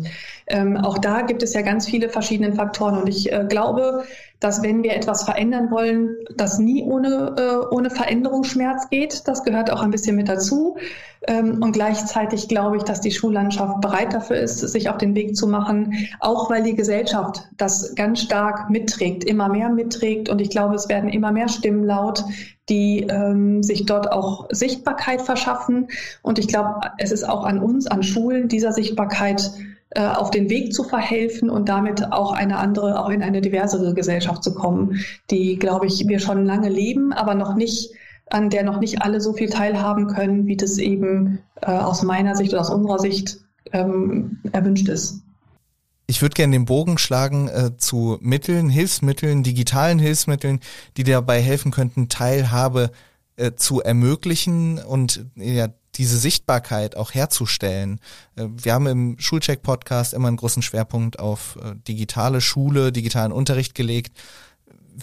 Ähm, 0.52 0.78
auch 0.78 0.98
da 0.98 1.22
gibt 1.22 1.44
es 1.44 1.54
ja 1.54 1.62
ganz 1.62 1.88
viele 1.88 2.10
verschiedene 2.10 2.54
Faktoren 2.54 2.98
und 2.98 3.08
ich 3.08 3.32
äh, 3.32 3.46
glaube, 3.48 4.04
dass 4.42 4.64
wenn 4.64 4.82
wir 4.82 4.96
etwas 4.96 5.24
verändern 5.24 5.70
wollen, 5.70 6.18
das 6.36 6.58
nie 6.58 6.84
ohne, 6.84 7.36
äh, 7.38 7.74
ohne 7.74 7.92
Veränderungsschmerz 7.92 8.90
geht. 8.90 9.28
Das 9.28 9.44
gehört 9.44 9.72
auch 9.72 9.84
ein 9.84 9.92
bisschen 9.92 10.16
mit 10.16 10.28
dazu. 10.28 10.78
Ähm, 11.28 11.62
und 11.62 11.74
gleichzeitig 11.74 12.48
glaube 12.48 12.78
ich, 12.78 12.84
dass 12.84 13.02
die 13.02 13.12
Schullandschaft 13.12 13.82
bereit 13.82 14.14
dafür 14.14 14.38
ist, 14.38 14.58
sich 14.60 14.90
auf 14.90 14.98
den 14.98 15.14
Weg 15.14 15.36
zu 15.36 15.46
machen, 15.46 15.94
auch 16.20 16.50
weil 16.50 16.64
die 16.64 16.76
Gesellschaft 16.76 17.48
das 17.58 17.94
ganz 17.94 18.22
stark 18.22 18.72
mitträgt, 18.72 19.24
immer 19.24 19.48
mehr 19.48 19.70
mitträgt. 19.70 20.28
Und 20.28 20.42
ich 20.42 20.50
glaube, 20.50 20.74
es 20.74 20.90
werden 20.90 21.12
immer 21.12 21.32
mehr 21.32 21.48
Stimmen 21.48 21.84
laut, 21.84 22.24
die 22.68 23.06
ähm, 23.10 23.62
sich 23.62 23.86
dort 23.86 24.12
auch 24.12 24.48
Sichtbarkeit 24.50 25.22
verschaffen. 25.22 25.90
Und 26.24 26.40
ich 26.40 26.48
glaube, 26.48 26.82
es 26.98 27.12
ist 27.12 27.30
auch 27.30 27.46
an 27.46 27.60
uns, 27.60 27.86
an 27.86 28.02
Schulen, 28.02 28.48
dieser 28.48 28.72
Sichtbarkeit 28.72 29.52
äh, 29.92 30.08
auf 30.08 30.32
den 30.32 30.50
Weg 30.50 30.74
zu 30.74 30.84
verhelfen 30.84 31.50
und 31.50 31.68
damit 31.68 32.12
auch 32.12 32.32
eine 32.32 32.58
andere, 32.58 33.00
auch 33.00 33.10
in 33.10 33.22
eine 33.22 33.42
diversere 33.42 33.94
Gesellschaft 33.94 34.44
zu 34.44 34.54
kommen, 34.54 35.04
die, 35.30 35.58
glaube 35.58 35.88
ich, 35.88 36.08
wir 36.08 36.20
schon 36.20 36.46
lange 36.46 36.70
leben, 36.70 37.12
aber 37.12 37.36
noch 37.36 37.56
nicht, 37.56 37.92
an 38.30 38.50
der 38.50 38.64
noch 38.64 38.80
nicht 38.80 39.02
alle 39.02 39.20
so 39.20 39.34
viel 39.34 39.50
teilhaben 39.50 40.08
können, 40.08 40.48
wie 40.48 40.56
das 40.56 40.78
eben 40.78 41.40
äh, 41.62 41.72
aus 41.72 42.04
meiner 42.04 42.36
Sicht 42.36 42.54
oder 42.54 42.62
aus 42.62 42.70
unserer 42.70 43.00
Sicht 43.00 43.40
ähm, 43.74 44.40
erwünscht 44.54 44.88
ist. 44.88 45.22
Ich 46.08 46.22
würde 46.22 46.36
gerne 46.36 46.54
den 46.54 46.66
Bogen 46.66 46.98
schlagen 46.98 47.50
äh, 47.50 47.78
zu 47.78 48.18
Mitteln, 48.22 48.70
Hilfsmitteln, 48.70 49.44
digitalen 49.44 50.00
Hilfsmitteln, 50.00 50.62
die 50.98 51.04
dabei 51.04 51.42
helfen 51.42 51.72
könnten, 51.72 52.10
Teilhabe 52.10 52.92
äh, 53.36 53.54
zu 53.56 53.82
ermöglichen 53.82 54.80
und 54.80 55.26
ja, 55.36 55.68
diese 56.02 56.18
Sichtbarkeit 56.18 56.98
auch 56.98 57.14
herzustellen. 57.14 58.00
Äh, 58.36 58.48
wir 58.52 58.74
haben 58.74 58.88
im 58.88 59.20
Schulcheck-Podcast 59.20 60.16
immer 60.16 60.30
einen 60.30 60.38
großen 60.38 60.64
Schwerpunkt 60.64 61.20
auf 61.20 61.60
äh, 61.62 61.76
digitale 61.88 62.42
Schule, 62.42 62.92
digitalen 62.92 63.32
Unterricht 63.32 63.76
gelegt. 63.76 64.18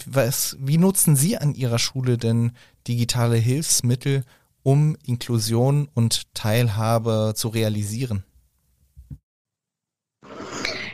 Was, 0.05 0.57
wie 0.59 0.77
nutzen 0.77 1.15
Sie 1.15 1.37
an 1.37 1.55
Ihrer 1.55 1.79
Schule 1.79 2.17
denn 2.17 2.51
digitale 2.85 3.37
Hilfsmittel, 3.37 4.25
um 4.61 4.97
Inklusion 5.05 5.87
und 5.93 6.33
Teilhabe 6.33 7.31
zu 7.33 7.47
realisieren? 7.47 8.25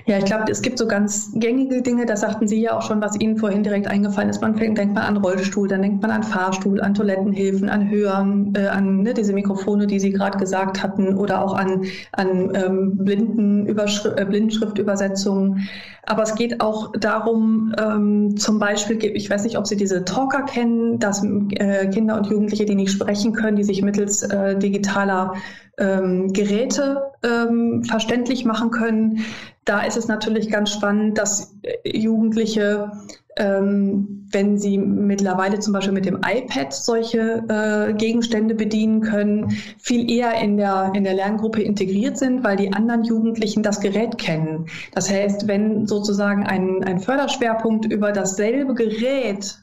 Ja, 0.08 0.20
ich 0.20 0.26
glaube, 0.26 0.52
es 0.52 0.62
gibt 0.62 0.78
so 0.78 0.88
ganz 0.88 1.32
gängige 1.34 1.82
Dinge, 1.82 2.06
das 2.06 2.22
sagten 2.22 2.48
Sie 2.48 2.62
ja 2.62 2.78
auch 2.78 2.84
schon, 2.84 3.02
was 3.02 3.20
Ihnen 3.20 3.38
vorhin 3.38 3.64
direkt 3.64 3.88
eingefallen 3.88 4.30
ist. 4.30 4.40
Man 4.40 4.56
denkt 4.56 4.94
man 4.94 4.98
an 5.04 5.18
Rollstuhl, 5.18 5.68
dann 5.68 5.82
denkt 5.82 6.04
man 6.04 6.12
an 6.12 6.22
Fahrstuhl, 6.22 6.80
an 6.80 6.94
Toilettenhilfen, 6.94 7.70
an 7.70 7.90
Hören, 7.90 8.54
äh, 8.56 8.68
an 8.68 9.02
ne, 9.02 9.16
diese 9.16 9.34
Mikrofone, 9.34 9.88
die 9.88 10.00
Sie 10.00 10.12
gerade 10.12 10.38
gesagt 10.38 10.84
hatten, 10.84 11.18
oder 11.18 11.44
auch 11.44 11.56
an, 11.56 11.86
an 12.12 12.52
ähm, 12.54 12.98
blinden 12.98 13.68
äh, 13.68 14.26
Blindenschriftübersetzungen. 14.26 15.68
Aber 16.04 16.22
es 16.22 16.36
geht 16.36 16.62
auch 16.62 16.92
darum, 16.92 17.74
ähm, 17.80 18.38
zum 18.38 18.60
Beispiel, 18.60 19.04
ich 19.04 19.28
weiß 19.28 19.44
nicht, 19.44 19.58
ob 19.58 19.66
Sie 19.66 19.76
diese 19.76 20.06
Talker 20.06 20.44
kennen, 20.44 21.00
dass 21.00 21.24
äh, 21.24 21.88
Kinder 21.88 22.18
und 22.18 22.28
Jugendliche, 22.28 22.66
die 22.66 22.76
nicht 22.76 22.92
sprechen 22.92 23.34
können, 23.34 23.58
die 23.58 23.64
sich 23.64 23.82
mittels 23.82 24.22
äh, 24.22 24.56
digitaler 24.56 25.34
ähm, 25.80 26.32
Geräte 26.32 27.12
ähm, 27.24 27.84
verständlich 27.84 28.46
machen 28.46 28.70
können. 28.70 29.26
Da 29.66 29.82
ist 29.82 29.98
es 29.98 30.08
natürlich 30.08 30.50
ganz 30.52 30.72
spannend, 30.72 31.18
dass 31.18 31.56
äh, 31.64 31.98
Jugendliche, 31.98 32.92
ähm, 33.36 34.28
wenn 34.32 34.58
sie 34.60 34.78
mittlerweile 34.78 35.60
zum 35.60 35.74
Beispiel 35.74 35.94
mit 35.94 36.06
dem 36.06 36.22
iPad 36.24 36.72
solche 36.72 37.44
äh, 37.50 37.94
Gegenstände 37.94 38.54
bedienen 38.54 39.02
können, 39.02 39.50
viel 39.80 40.10
eher 40.10 40.36
in 40.36 40.58
der, 40.58 40.92
in 40.94 41.04
der 41.04 41.16
Lerngruppe 41.16 41.64
integriert 41.64 42.18
sind, 42.18 42.44
weil 42.44 42.58
die 42.58 42.74
anderen 42.74 43.04
Jugendlichen 43.04 43.64
das 43.64 43.82
Gerät 43.82 44.20
kennen. 44.20 44.68
Das 44.94 45.12
heißt, 45.12 45.48
wenn 45.48 45.88
sozusagen 45.88 46.46
ein, 46.46 46.84
ein 46.84 47.00
Förderschwerpunkt 47.00 47.92
über 47.92 48.12
dasselbe 48.12 48.76
Gerät, 48.76 49.58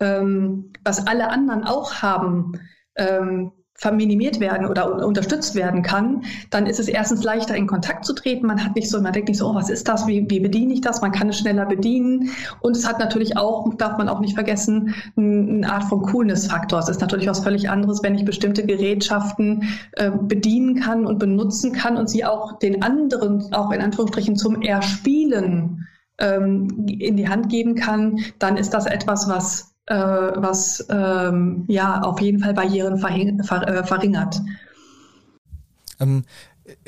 ähm, 0.00 0.72
was 0.84 1.06
alle 1.06 1.30
anderen 1.30 1.64
auch 1.64 1.94
haben, 1.94 2.52
ähm, 2.96 3.52
verminimiert 3.78 4.40
werden 4.40 4.66
oder 4.66 5.06
unterstützt 5.06 5.54
werden 5.54 5.82
kann, 5.82 6.24
dann 6.50 6.66
ist 6.66 6.80
es 6.80 6.88
erstens 6.88 7.22
leichter 7.22 7.54
in 7.54 7.68
Kontakt 7.68 8.04
zu 8.04 8.12
treten. 8.12 8.46
Man 8.46 8.64
hat 8.64 8.74
nicht 8.74 8.90
so, 8.90 9.00
man 9.00 9.12
denkt 9.12 9.28
nicht 9.28 9.38
so, 9.38 9.48
oh, 9.48 9.54
was 9.54 9.70
ist 9.70 9.86
das? 9.86 10.08
Wie, 10.08 10.28
wie 10.28 10.40
bediene 10.40 10.74
ich 10.74 10.80
das? 10.80 11.00
Man 11.00 11.12
kann 11.12 11.28
es 11.28 11.38
schneller 11.38 11.64
bedienen. 11.64 12.30
Und 12.60 12.76
es 12.76 12.86
hat 12.88 12.98
natürlich 12.98 13.36
auch, 13.36 13.72
darf 13.76 13.96
man 13.96 14.08
auch 14.08 14.18
nicht 14.18 14.34
vergessen, 14.34 14.94
eine 15.16 15.70
Art 15.70 15.84
von 15.84 16.02
Coolness-Faktor. 16.02 16.80
Es 16.80 16.88
ist 16.88 17.00
natürlich 17.00 17.28
was 17.28 17.38
völlig 17.38 17.70
anderes, 17.70 18.02
wenn 18.02 18.16
ich 18.16 18.24
bestimmte 18.24 18.66
Gerätschaften 18.66 19.68
äh, 19.92 20.10
bedienen 20.10 20.80
kann 20.80 21.06
und 21.06 21.20
benutzen 21.20 21.72
kann 21.72 21.96
und 21.96 22.10
sie 22.10 22.24
auch 22.24 22.58
den 22.58 22.82
anderen, 22.82 23.54
auch 23.54 23.70
in 23.70 23.80
Anführungsstrichen 23.80 24.34
zum 24.34 24.60
Erspielen 24.60 25.86
ähm, 26.18 26.84
in 26.88 27.16
die 27.16 27.28
Hand 27.28 27.48
geben 27.48 27.76
kann, 27.76 28.18
dann 28.40 28.56
ist 28.56 28.70
das 28.74 28.86
etwas, 28.86 29.28
was 29.28 29.77
äh, 29.88 29.94
was 29.94 30.86
ähm, 30.90 31.64
ja 31.66 32.02
auf 32.02 32.20
jeden 32.20 32.40
Fall 32.40 32.54
Barrieren 32.54 32.98
ver 32.98 33.66
äh, 33.66 33.84
verringert. 33.84 34.40
Ähm, 36.00 36.24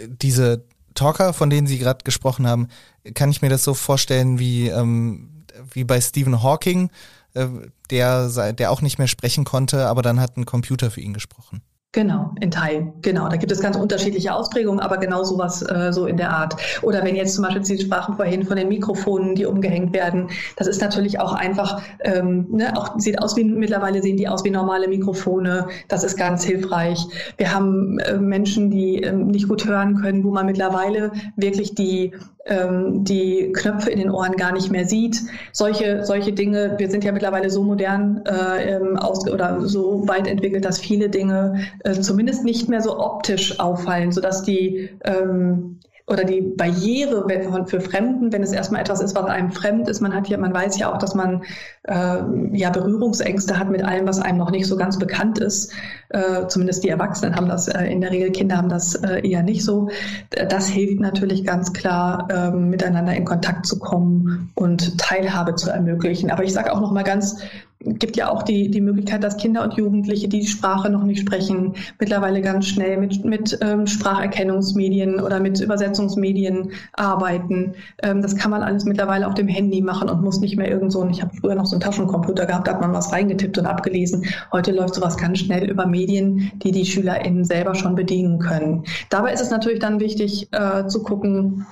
diese 0.07 0.65
Talker, 0.95 1.33
von 1.33 1.51
denen 1.51 1.67
Sie 1.67 1.79
gerade 1.79 2.05
gesprochen 2.05 2.47
haben, 2.47 2.69
kann 3.15 3.31
ich 3.31 3.43
mir 3.43 3.49
das 3.49 3.65
so 3.65 3.75
vorstellen 3.75 4.39
wie, 4.39 4.69
ähm, 4.69 5.45
wie 5.73 5.85
bei 5.85 6.01
Stephen 6.01 6.43
Hawking, 6.43 6.91
äh, 7.35 7.47
der, 7.91 8.53
der 8.53 8.71
auch 8.71 8.83
nicht 8.83 8.99
mehr 8.99 9.09
sprechen 9.09 9.45
konnte, 9.45 9.87
aber 9.87 10.03
dann 10.03 10.21
hat 10.21 10.37
ein 10.37 10.47
Computer 10.47 10.91
für 10.91 11.01
ihn 11.01 11.15
gesprochen. 11.15 11.63
Genau, 11.93 12.31
in 12.41 12.53
Teilen. 12.53 12.93
Genau, 13.03 13.29
da 13.29 13.37
gibt 13.37 13.51
es 13.51 13.61
ganz 13.61 13.77
unterschiedliche 13.77 14.33
Ausprägungen, 14.33 14.79
aber 14.79 14.99
genau 14.99 15.25
sowas 15.25 15.61
äh, 15.63 15.93
so 15.93 16.07
in 16.07 16.17
der 16.17 16.31
Art. 16.31 16.55
Oder 16.83 17.03
wenn 17.03 17.17
jetzt 17.17 17.35
zum 17.35 17.43
Beispiel 17.43 17.65
Sie 17.65 17.81
sprachen 17.81 18.15
vorhin 18.15 18.45
von 18.45 18.57
den 18.57 18.69
Mikrofonen, 18.69 19.35
die 19.35 19.45
umgehängt 19.45 19.93
werden, 19.93 20.29
das 20.57 20.69
ist 20.69 20.81
natürlich 20.81 21.19
auch 21.19 21.33
einfach, 21.33 21.83
ähm, 22.05 22.47
ne, 22.49 22.77
auch 22.77 22.97
sieht 22.97 23.21
aus 23.21 23.37
wie 23.37 23.43
mittlerweile 23.43 24.03
sehen 24.03 24.17
die 24.17 24.29
aus 24.29 24.45
wie 24.45 24.51
normale 24.51 24.87
Mikrofone. 24.87 25.67
Das 25.89 26.05
ist 26.05 26.17
ganz 26.17 26.45
hilfreich. 26.45 27.05
Wir 27.39 27.53
haben 27.53 27.99
äh, 27.99 28.19
Menschen, 28.19 28.71
die 28.71 29.03
äh, 29.03 29.13
nicht 29.13 29.49
gut 29.49 29.67
hören 29.67 30.01
können, 30.01 30.23
wo 30.23 30.31
man 30.31 30.47
mittlerweile 30.47 31.11
wirklich 31.35 31.75
die 31.75 32.13
ähm, 32.47 33.05
die 33.05 33.53
Knöpfe 33.53 33.91
in 33.91 33.99
den 33.99 34.11
Ohren 34.11 34.37
gar 34.37 34.53
nicht 34.53 34.71
mehr 34.71 34.87
sieht. 34.87 35.21
Solche, 35.53 36.05
solche 36.05 36.33
Dinge, 36.33 36.75
wir 36.79 36.91
sind 36.91 37.05
ja 37.05 37.13
mittlerweile 37.13 37.51
so 37.51 37.63
modern 37.63 38.23
äh, 38.25 38.79
aus, 38.99 39.29
oder 39.29 39.61
so 39.63 40.07
weit 40.09 40.27
entwickelt, 40.27 40.65
dass 40.65 40.79
viele 40.79 41.09
Dinge 41.09 41.61
äh, 41.85 41.93
zumindest 41.93 42.45
nicht 42.45 42.69
mehr 42.69 42.81
so 42.81 42.99
optisch 42.99 43.59
auffallen, 43.59 44.13
sodass 44.13 44.43
die 44.43 44.91
ähm, 45.05 45.80
oder 46.11 46.25
die 46.25 46.41
Barriere 46.41 47.25
für 47.67 47.81
Fremden, 47.81 48.33
wenn 48.33 48.43
es 48.43 48.53
erstmal 48.53 48.81
etwas 48.81 49.01
ist, 49.01 49.15
was 49.15 49.27
einem 49.27 49.53
fremd 49.53 49.89
ist. 49.89 50.01
Man 50.01 50.13
hat 50.13 50.29
ja, 50.29 50.39
man 50.39 50.53
weiß 50.53 50.77
ja 50.79 50.93
auch, 50.93 50.99
dass 50.99 51.15
man 51.15 51.45
äh, 51.85 52.19
ja 52.53 52.71
Berührungsängste 52.71 53.57
hat 53.57 53.71
mit 53.71 53.85
allem, 53.85 54.09
was 54.09 54.19
einem 54.19 54.39
noch 54.39 54.51
nicht 54.51 54.67
so 54.67 54.77
ganz 54.77 54.99
bekannt 54.99 55.39
ist. 55.39 55.73
Äh, 56.09 56.49
zumindest 56.49 56.83
die 56.83 56.89
Erwachsenen 56.89 57.37
haben 57.37 57.49
das 57.49 57.69
äh, 57.69 57.85
in 57.85 58.01
der 58.01 58.11
Regel, 58.11 58.33
Kinder 58.33 58.57
haben 58.57 58.69
das 58.69 58.97
äh, 58.97 59.27
eher 59.27 59.45
nicht 59.45 59.65
so. 59.65 59.89
Das 60.31 60.69
hilft 60.69 61.01
natürlich 61.01 61.45
ganz 61.45 61.73
klar, 61.73 62.27
ähm, 62.31 62.71
miteinander 62.71 63.15
in 63.15 63.25
Kontakt 63.25 63.67
zu 63.67 63.79
kommen 63.79 64.51
und 64.57 64.99
Teilhabe 64.99 65.55
zu 65.55 65.71
ermöglichen. 65.71 66.31
Aber 66.31 66.43
ich 66.43 66.53
sage 66.53 66.73
auch 66.73 66.81
noch 66.81 66.91
mal 66.91 67.05
ganz 67.05 67.41
gibt 67.83 68.17
ja 68.17 68.31
auch 68.31 68.43
die, 68.43 68.71
die 68.71 68.83
Möglichkeit, 68.83 69.25
dass 69.25 69.39
Kinder 69.39 69.63
und 69.63 69.75
Jugendliche, 69.75 70.29
die 70.29 70.41
die 70.41 70.47
Sprache 70.47 70.91
noch 70.91 71.03
nicht 71.03 71.21
sprechen, 71.21 71.75
mittlerweile 71.99 72.43
ganz 72.43 72.67
schnell 72.67 72.99
mit, 72.99 73.25
mit 73.25 73.59
ähm, 73.63 73.87
Spracherkennungsmedien 73.87 75.19
oder 75.19 75.41
mit 75.41 75.61
Übersetzungsmedien 75.61 76.73
arbeiten. 76.93 77.75
Ähm, 78.03 78.21
das 78.21 78.37
kann 78.37 78.51
man 78.51 78.63
alles 78.63 78.85
mittlerweile 78.85 79.27
auf 79.27 79.35
dem 79.35 79.49
Handy 79.49 79.81
machen 79.81 80.11
und 80.11 80.23
muss 80.23 80.41
nicht 80.41 80.59
mehr 80.59 80.71
irgend 80.71 80.93
so, 80.93 81.07
ich 81.09 81.23
habe 81.23 81.35
früher 81.35 81.55
noch 81.55 81.65
so 81.65 81.77
einen 81.77 81.81
Taschencomputer 81.81 82.45
gehabt, 82.45 82.67
da 82.69 82.73
hat 82.75 82.83
man 82.83 82.93
was 82.93 83.13
reingetippt 83.13 83.57
und 83.57 83.67
abgelesen. 83.67 84.27
Heute 84.53 84.73
läuft 84.73 84.95
sowas 84.95 85.17
ganz 85.17 85.39
schnell 85.39 85.71
über 85.71 85.87
Medien, 85.87 86.53
die 86.63 86.73
die 86.73 86.85
SchülerInnen 86.85 87.45
selber 87.45 87.75
schon 87.75 87.95
bedienen 87.95 88.39
können. 88.41 88.85
Dabei 89.09 89.33
ist 89.33 89.41
es 89.41 89.51
natürlich 89.51 89.79
dann 89.79 90.01
wichtig 90.01 90.49
äh, 90.53 90.87
zu 90.87 91.03
gucken, 91.03 91.67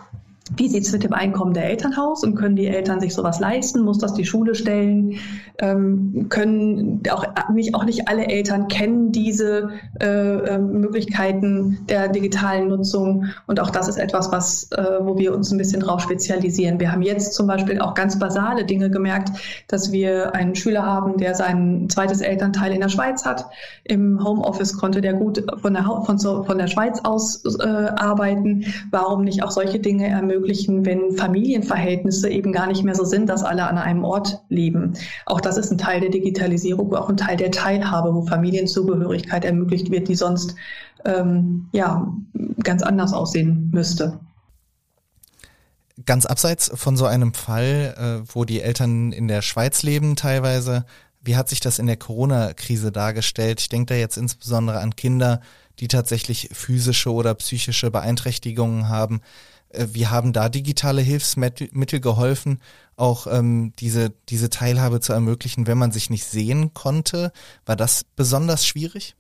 wie 0.57 0.69
sieht 0.69 0.85
es 0.85 0.93
mit 0.93 1.05
dem 1.05 1.13
Einkommen 1.13 1.53
der 1.53 1.65
Eltern 1.65 1.95
aus 1.95 2.25
und 2.25 2.35
können 2.35 2.57
die 2.57 2.67
Eltern 2.67 3.01
sich 3.01 3.15
sowas 3.15 3.39
leisten? 3.39 3.83
Muss 3.83 3.99
das 3.99 4.15
die 4.15 4.25
Schule 4.25 4.55
stellen? 4.55 5.17
Ähm, 5.59 6.27
können 6.31 7.03
auch 7.11 7.25
nicht, 7.51 7.75
auch 7.75 7.85
nicht 7.85 8.09
alle 8.09 8.27
Eltern 8.27 8.69
kennen 8.69 9.13
diese 9.13 9.71
äh, 10.01 10.07
ähm, 10.07 10.81
Möglichkeiten 10.81 11.79
der 11.89 12.09
digitalen 12.09 12.69
Nutzung. 12.69 13.27
Und 13.47 13.61
auch 13.61 13.71
das 13.71 13.89
ist 13.89 13.99
etwas, 13.99 14.33
was, 14.33 14.71
äh, 14.73 14.85
wo 15.01 15.19
wir 15.19 15.35
uns 15.35 15.51
ein 15.51 15.59
bisschen 15.59 15.81
drauf 15.81 16.01
spezialisieren. 16.01 16.81
Wir 16.81 16.93
haben 16.93 17.03
jetzt 17.03 17.35
zum 17.35 17.47
Beispiel 17.47 17.81
auch 17.81 17.95
ganz 17.95 18.19
basale 18.19 18.65
Dinge 18.65 18.91
gemerkt, 18.91 19.31
dass 19.69 19.93
wir 19.93 20.35
einen 20.35 20.55
Schüler 20.55 20.85
haben, 20.85 21.19
der 21.19 21.35
sein 21.35 21.89
zweites 21.91 22.21
Elternteil 22.21 22.73
in 22.73 22.81
der 22.81 22.89
Schweiz 22.89 23.27
hat. 23.27 23.47
Im 23.85 24.25
Homeoffice 24.25 24.79
konnte 24.79 25.01
der 25.01 25.13
gut 25.13 25.45
von 25.61 25.75
der, 25.75 25.85
von, 25.85 26.19
von 26.19 26.59
der 26.59 26.69
Schweiz 26.69 27.01
aus 27.05 27.45
äh, 27.61 27.67
arbeiten. 27.67 28.65
Warum 28.91 29.25
nicht 29.25 29.43
auch 29.43 29.51
solche 29.51 29.79
Dinge 29.79 30.09
ermöglichen? 30.09 30.38
Ermöglichen, 30.38 30.85
wenn 30.87 31.12
Familienverhältnisse 31.16 32.29
eben 32.31 32.53
gar 32.53 32.66
nicht 32.66 32.85
mehr 32.85 32.94
so 32.94 33.05
sind, 33.05 33.29
dass 33.29 33.42
alle 33.42 33.66
an 33.66 33.79
einem 33.79 34.05
Ort 34.05 34.40
leben. 34.48 34.94
Auch 35.27 35.40
das 35.40 35.57
ist 35.57 35.70
ein 35.70 35.79
Teil 35.79 36.01
der 36.01 36.11
Digitalisierung, 36.11 36.94
auch 36.94 37.09
ein 37.09 37.16
Teil 37.16 37.37
der 37.37 37.51
Teilhabe, 37.51 38.14
wo 38.14 38.22
Familienzugehörigkeit 38.22 39.44
ermöglicht 39.44 39.90
wird, 39.90 40.09
die 40.09 40.14
sonst 40.14 40.55
ähm, 41.05 41.68
ja 41.72 42.12
ganz 42.62 42.83
anders 42.83 43.12
aussehen 43.12 43.70
müsste. 43.72 44.20
Ganz 46.07 46.27
abseits 46.27 46.70
von 46.74 46.96
so 46.96 47.07
einem 47.07 47.35
Fall, 47.35 48.22
äh, 48.24 48.29
wo 48.33 48.44
die 48.44 48.61
Eltern 48.61 49.12
in 49.12 49.29
der 49.29 49.42
Schweiz 49.42 49.83
leben 49.83 50.14
teilweise, 50.14 50.85
wie 51.20 51.37
hat 51.37 51.48
sich 51.48 51.61
das 51.61 51.81
in 51.81 51.87
der 51.87 51.96
Corona-Krise 51.96 52.92
dargestellt? 52.92 53.61
Ich 53.61 53.68
denke 53.68 53.94
da 53.94 53.98
jetzt 53.98 54.16
insbesondere 54.16 54.79
an 54.79 54.94
Kinder, 54.94 55.40
die 55.81 55.88
tatsächlich 55.88 56.48
physische 56.53 57.12
oder 57.12 57.35
psychische 57.35 57.90
Beeinträchtigungen 57.90 58.88
haben. 58.88 59.20
Äh, 59.79 59.88
wie 59.93 60.09
haben 60.09 60.33
da 60.33 60.49
digitale 60.49 61.01
Hilfsmittel 61.01 62.01
geholfen, 62.01 62.61
auch 62.97 63.27
ähm, 63.29 63.73
diese, 63.79 64.11
diese 64.29 64.51
Teilhabe 64.51 65.01
zu 65.01 65.12
ermöglichen, 65.12 65.67
wenn 65.67 65.79
man 65.79 65.93
sich 65.93 66.11
nicht 66.11 66.25
sehen 66.25 66.75
konnte? 66.75 67.33
War 67.64 67.77
das 67.77 68.05
besonders 68.17 68.67
schwierig? 68.67 69.14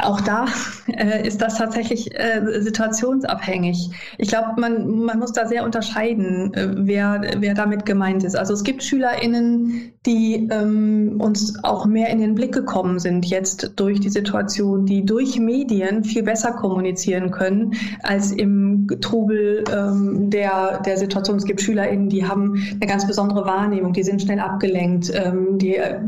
Auch 0.00 0.20
da 0.20 0.46
äh, 0.86 1.26
ist 1.26 1.40
das 1.42 1.58
tatsächlich 1.58 2.14
äh, 2.18 2.60
situationsabhängig. 2.60 3.90
Ich 4.18 4.28
glaube, 4.28 4.60
man, 4.60 4.88
man 5.00 5.18
muss 5.18 5.32
da 5.32 5.46
sehr 5.46 5.64
unterscheiden, 5.64 6.54
äh, 6.54 6.68
wer, 6.74 7.20
wer 7.38 7.54
damit 7.54 7.86
gemeint 7.86 8.24
ist. 8.24 8.36
Also 8.36 8.54
es 8.54 8.62
gibt 8.62 8.82
SchülerInnen, 8.82 9.92
die 10.06 10.48
ähm, 10.50 11.20
uns 11.20 11.62
auch 11.62 11.86
mehr 11.86 12.08
in 12.10 12.20
den 12.20 12.34
Blick 12.34 12.52
gekommen 12.52 12.98
sind 12.98 13.26
jetzt 13.26 13.72
durch 13.76 14.00
die 14.00 14.08
Situation, 14.08 14.86
die 14.86 15.04
durch 15.04 15.38
Medien 15.38 16.04
viel 16.04 16.22
besser 16.22 16.52
kommunizieren 16.52 17.30
können 17.30 17.74
als 18.02 18.32
im 18.32 18.86
Trubel 19.00 19.64
ähm, 19.74 20.30
der, 20.30 20.80
der 20.82 20.96
Situation. 20.96 21.36
Es 21.36 21.44
gibt 21.44 21.60
SchülerInnen, 21.60 22.08
die 22.08 22.26
haben 22.26 22.54
eine 22.70 22.86
ganz 22.86 23.06
besondere 23.06 23.44
Wahrnehmung, 23.44 23.92
die 23.92 24.02
sind 24.02 24.22
schnell 24.22 24.40
abgelenkt, 24.40 25.12
ähm, 25.14 25.58
die 25.58 25.76
äh, 25.76 25.98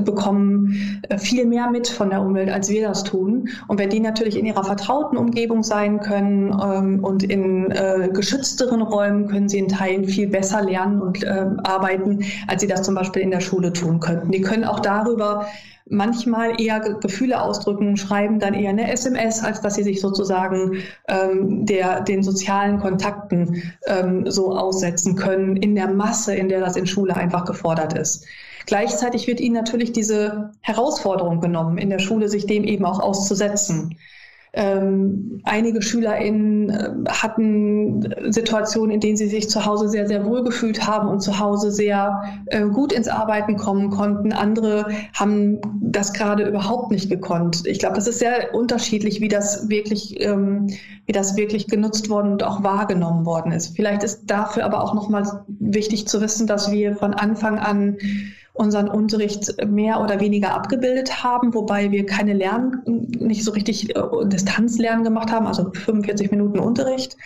bekommen 0.00 1.02
äh, 1.08 1.18
viel 1.18 1.46
mehr 1.46 1.70
mit 1.70 1.88
von 1.88 2.10
der 2.10 2.22
Umwelt 2.22 2.50
als 2.50 2.70
wir 2.70 2.83
das 2.84 3.02
tun. 3.02 3.48
Und 3.68 3.78
wenn 3.78 3.90
die 3.90 4.00
natürlich 4.00 4.38
in 4.38 4.46
ihrer 4.46 4.64
vertrauten 4.64 5.18
Umgebung 5.18 5.62
sein 5.62 6.00
können 6.00 6.56
ähm, 6.62 7.04
und 7.04 7.22
in 7.22 7.70
äh, 7.70 8.08
geschützteren 8.12 8.82
Räumen, 8.82 9.28
können 9.28 9.48
sie 9.48 9.58
in 9.58 9.68
Teilen 9.68 10.04
viel 10.04 10.28
besser 10.28 10.62
lernen 10.62 11.02
und 11.02 11.22
äh, 11.22 11.46
arbeiten, 11.64 12.24
als 12.46 12.60
sie 12.60 12.68
das 12.68 12.82
zum 12.82 12.94
Beispiel 12.94 13.22
in 13.22 13.30
der 13.30 13.40
Schule 13.40 13.72
tun 13.72 14.00
könnten. 14.00 14.30
Die 14.30 14.40
können 14.40 14.64
auch 14.64 14.80
darüber 14.80 15.46
manchmal 15.86 16.60
eher 16.60 16.80
Gefühle 16.80 17.40
ausdrücken, 17.40 17.96
schreiben 17.96 18.38
dann 18.38 18.54
eher 18.54 18.70
eine 18.70 18.90
SMS, 18.90 19.42
als 19.42 19.60
dass 19.60 19.74
sie 19.74 19.82
sich 19.82 20.00
sozusagen 20.00 20.78
ähm, 21.08 21.66
der, 21.66 22.00
den 22.00 22.22
sozialen 22.22 22.80
Kontakten 22.80 23.62
ähm, 23.86 24.30
so 24.30 24.56
aussetzen 24.56 25.16
können 25.16 25.56
in 25.56 25.74
der 25.74 25.88
Masse, 25.88 26.34
in 26.34 26.48
der 26.48 26.60
das 26.60 26.76
in 26.76 26.86
Schule 26.86 27.14
einfach 27.14 27.44
gefordert 27.44 27.98
ist. 27.98 28.24
Gleichzeitig 28.66 29.26
wird 29.26 29.40
ihnen 29.40 29.54
natürlich 29.54 29.92
diese 29.92 30.52
Herausforderung 30.60 31.40
genommen, 31.40 31.78
in 31.78 31.90
der 31.90 31.98
Schule 31.98 32.28
sich 32.28 32.46
dem 32.46 32.64
eben 32.64 32.84
auch 32.84 33.00
auszusetzen. 33.00 33.96
Ähm, 34.56 35.40
einige 35.42 35.82
SchülerInnen 35.82 36.70
äh, 36.70 37.10
hatten 37.10 38.08
Situationen, 38.30 38.92
in 38.92 39.00
denen 39.00 39.16
sie 39.16 39.26
sich 39.26 39.50
zu 39.50 39.66
Hause 39.66 39.88
sehr, 39.88 40.06
sehr 40.06 40.24
wohl 40.24 40.44
gefühlt 40.44 40.86
haben 40.86 41.08
und 41.08 41.22
zu 41.22 41.40
Hause 41.40 41.72
sehr 41.72 42.22
äh, 42.46 42.64
gut 42.66 42.92
ins 42.92 43.08
Arbeiten 43.08 43.56
kommen 43.56 43.90
konnten. 43.90 44.32
Andere 44.32 44.86
haben 45.12 45.58
das 45.80 46.12
gerade 46.12 46.46
überhaupt 46.46 46.92
nicht 46.92 47.10
gekonnt. 47.10 47.66
Ich 47.66 47.80
glaube, 47.80 47.96
das 47.96 48.06
ist 48.06 48.20
sehr 48.20 48.54
unterschiedlich, 48.54 49.20
wie 49.20 49.28
das 49.28 49.68
wirklich, 49.68 50.24
ähm, 50.24 50.68
wie 51.06 51.12
das 51.12 51.36
wirklich 51.36 51.66
genutzt 51.66 52.08
worden 52.08 52.30
und 52.30 52.44
auch 52.44 52.62
wahrgenommen 52.62 53.26
worden 53.26 53.50
ist. 53.50 53.74
Vielleicht 53.74 54.04
ist 54.04 54.26
dafür 54.26 54.64
aber 54.64 54.84
auch 54.84 54.94
nochmal 54.94 55.44
wichtig 55.48 56.06
zu 56.06 56.20
wissen, 56.20 56.46
dass 56.46 56.70
wir 56.70 56.94
von 56.94 57.12
Anfang 57.12 57.58
an 57.58 57.96
unseren 58.54 58.88
Unterricht 58.88 59.52
mehr 59.66 60.00
oder 60.00 60.20
weniger 60.20 60.54
abgebildet 60.54 61.22
haben, 61.22 61.52
wobei 61.54 61.90
wir 61.90 62.06
keine 62.06 62.32
Lern, 62.32 62.82
nicht 62.86 63.44
so 63.44 63.50
richtig 63.50 63.94
äh, 63.94 64.02
Distanzlernen 64.24 65.04
gemacht 65.04 65.30
haben, 65.30 65.46
also 65.46 65.70
45 65.72 66.30
Minuten 66.30 66.58
Unterricht 66.60 67.16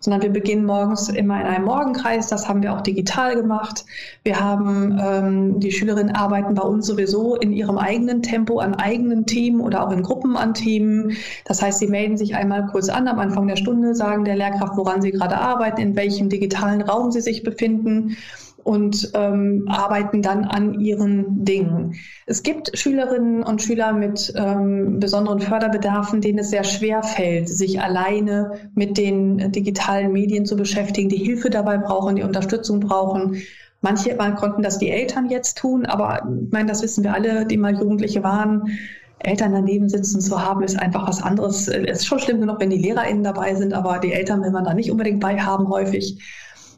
sondern 0.00 0.22
wir 0.22 0.30
beginnen 0.30 0.64
morgens 0.64 1.08
immer 1.10 1.40
in 1.40 1.46
einem 1.46 1.66
Morgenkreis. 1.66 2.28
Das 2.28 2.48
haben 2.48 2.62
wir 2.62 2.72
auch 2.72 2.80
digital 2.80 3.36
gemacht. 3.36 3.84
Wir 4.24 4.40
haben 4.40 4.98
ähm, 4.98 5.60
die 5.60 5.70
Schülerinnen 5.70 6.14
arbeiten 6.14 6.54
bei 6.54 6.62
uns 6.62 6.86
sowieso 6.86 7.36
in 7.36 7.52
ihrem 7.52 7.76
eigenen 7.76 8.22
Tempo 8.22 8.58
an 8.58 8.74
eigenen 8.74 9.26
Themen 9.26 9.60
oder 9.60 9.86
auch 9.86 9.92
in 9.92 10.02
Gruppen 10.02 10.36
an 10.36 10.54
Themen. 10.54 11.16
Das 11.44 11.62
heißt, 11.62 11.78
sie 11.78 11.86
melden 11.86 12.16
sich 12.16 12.34
einmal 12.34 12.66
kurz 12.68 12.88
an 12.88 13.08
am 13.08 13.18
Anfang 13.18 13.46
der 13.46 13.56
Stunde, 13.56 13.94
sagen 13.94 14.24
der 14.24 14.36
Lehrkraft, 14.36 14.76
woran 14.76 15.02
sie 15.02 15.10
gerade 15.10 15.36
arbeiten, 15.36 15.80
in 15.80 15.96
welchem 15.96 16.30
digitalen 16.30 16.80
Raum 16.80 17.12
sie 17.12 17.20
sich 17.20 17.42
befinden 17.42 18.16
und 18.64 19.10
ähm, 19.14 19.64
arbeiten 19.68 20.22
dann 20.22 20.44
an 20.44 20.80
ihren 20.80 21.44
Dingen. 21.44 21.94
Es 22.26 22.42
gibt 22.42 22.76
Schülerinnen 22.76 23.42
und 23.42 23.62
Schüler 23.62 23.92
mit 23.92 24.32
ähm, 24.36 25.00
besonderen 25.00 25.40
Förderbedarfen, 25.40 26.20
denen 26.20 26.38
es 26.38 26.50
sehr 26.50 26.64
schwer 26.64 27.02
fällt, 27.02 27.48
sich 27.48 27.80
alleine 27.80 28.52
mit 28.74 28.98
den 28.98 29.52
digitalen 29.52 30.12
Medien 30.12 30.46
zu 30.46 30.56
beschäftigen, 30.56 31.08
die 31.08 31.16
Hilfe 31.16 31.50
dabei 31.50 31.78
brauchen, 31.78 32.16
die 32.16 32.22
Unterstützung 32.22 32.80
brauchen. 32.80 33.42
Manche 33.82 34.14
mal 34.14 34.34
konnten 34.34 34.62
das 34.62 34.78
die 34.78 34.90
Eltern 34.90 35.30
jetzt 35.30 35.56
tun, 35.56 35.86
aber 35.86 36.28
ich 36.44 36.52
meine, 36.52 36.68
das 36.68 36.82
wissen 36.82 37.02
wir 37.02 37.14
alle, 37.14 37.46
die 37.46 37.56
mal 37.56 37.74
Jugendliche 37.74 38.22
waren. 38.22 38.78
Eltern 39.20 39.52
daneben 39.52 39.88
sitzen 39.88 40.20
zu 40.20 40.42
haben, 40.42 40.62
ist 40.62 40.78
einfach 40.78 41.06
was 41.06 41.22
anderes. 41.22 41.68
Es 41.68 42.00
ist 42.00 42.06
schon 42.06 42.18
schlimm 42.18 42.40
genug, 42.40 42.60
wenn 42.60 42.70
die 42.70 42.78
LehrerInnen 42.78 43.24
dabei 43.24 43.54
sind, 43.54 43.74
aber 43.74 43.98
die 43.98 44.12
Eltern 44.12 44.42
will 44.42 44.50
man 44.50 44.64
da 44.64 44.74
nicht 44.74 44.90
unbedingt 44.90 45.20
bei 45.20 45.38
haben 45.38 45.68
häufig. 45.68 46.18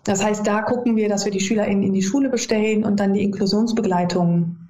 Das 0.05 0.25
heißt, 0.25 0.47
da 0.47 0.63
gucken 0.63 0.97
wir, 0.97 1.09
dass 1.09 1.25
wir 1.25 1.33
die 1.33 1.41
SchülerInnen 1.41 1.85
in 1.85 1.93
die 1.93 2.03
Schule 2.03 2.29
bestellen 2.29 2.85
und 2.85 2.99
dann 2.99 3.13
die 3.13 3.23
Inklusionsbegleitung 3.23 4.62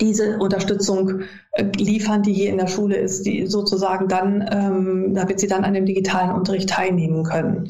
diese 0.00 0.38
Unterstützung 0.38 1.22
äh, 1.52 1.64
liefern, 1.76 2.22
die 2.22 2.32
hier 2.32 2.50
in 2.50 2.58
der 2.58 2.68
Schule 2.68 2.96
ist, 2.96 3.26
die 3.26 3.48
sozusagen 3.48 4.06
dann, 4.06 4.48
ähm, 4.52 5.14
damit 5.14 5.40
sie 5.40 5.48
dann 5.48 5.64
an 5.64 5.74
dem 5.74 5.86
digitalen 5.86 6.30
Unterricht 6.30 6.70
teilnehmen 6.70 7.24
können. 7.24 7.66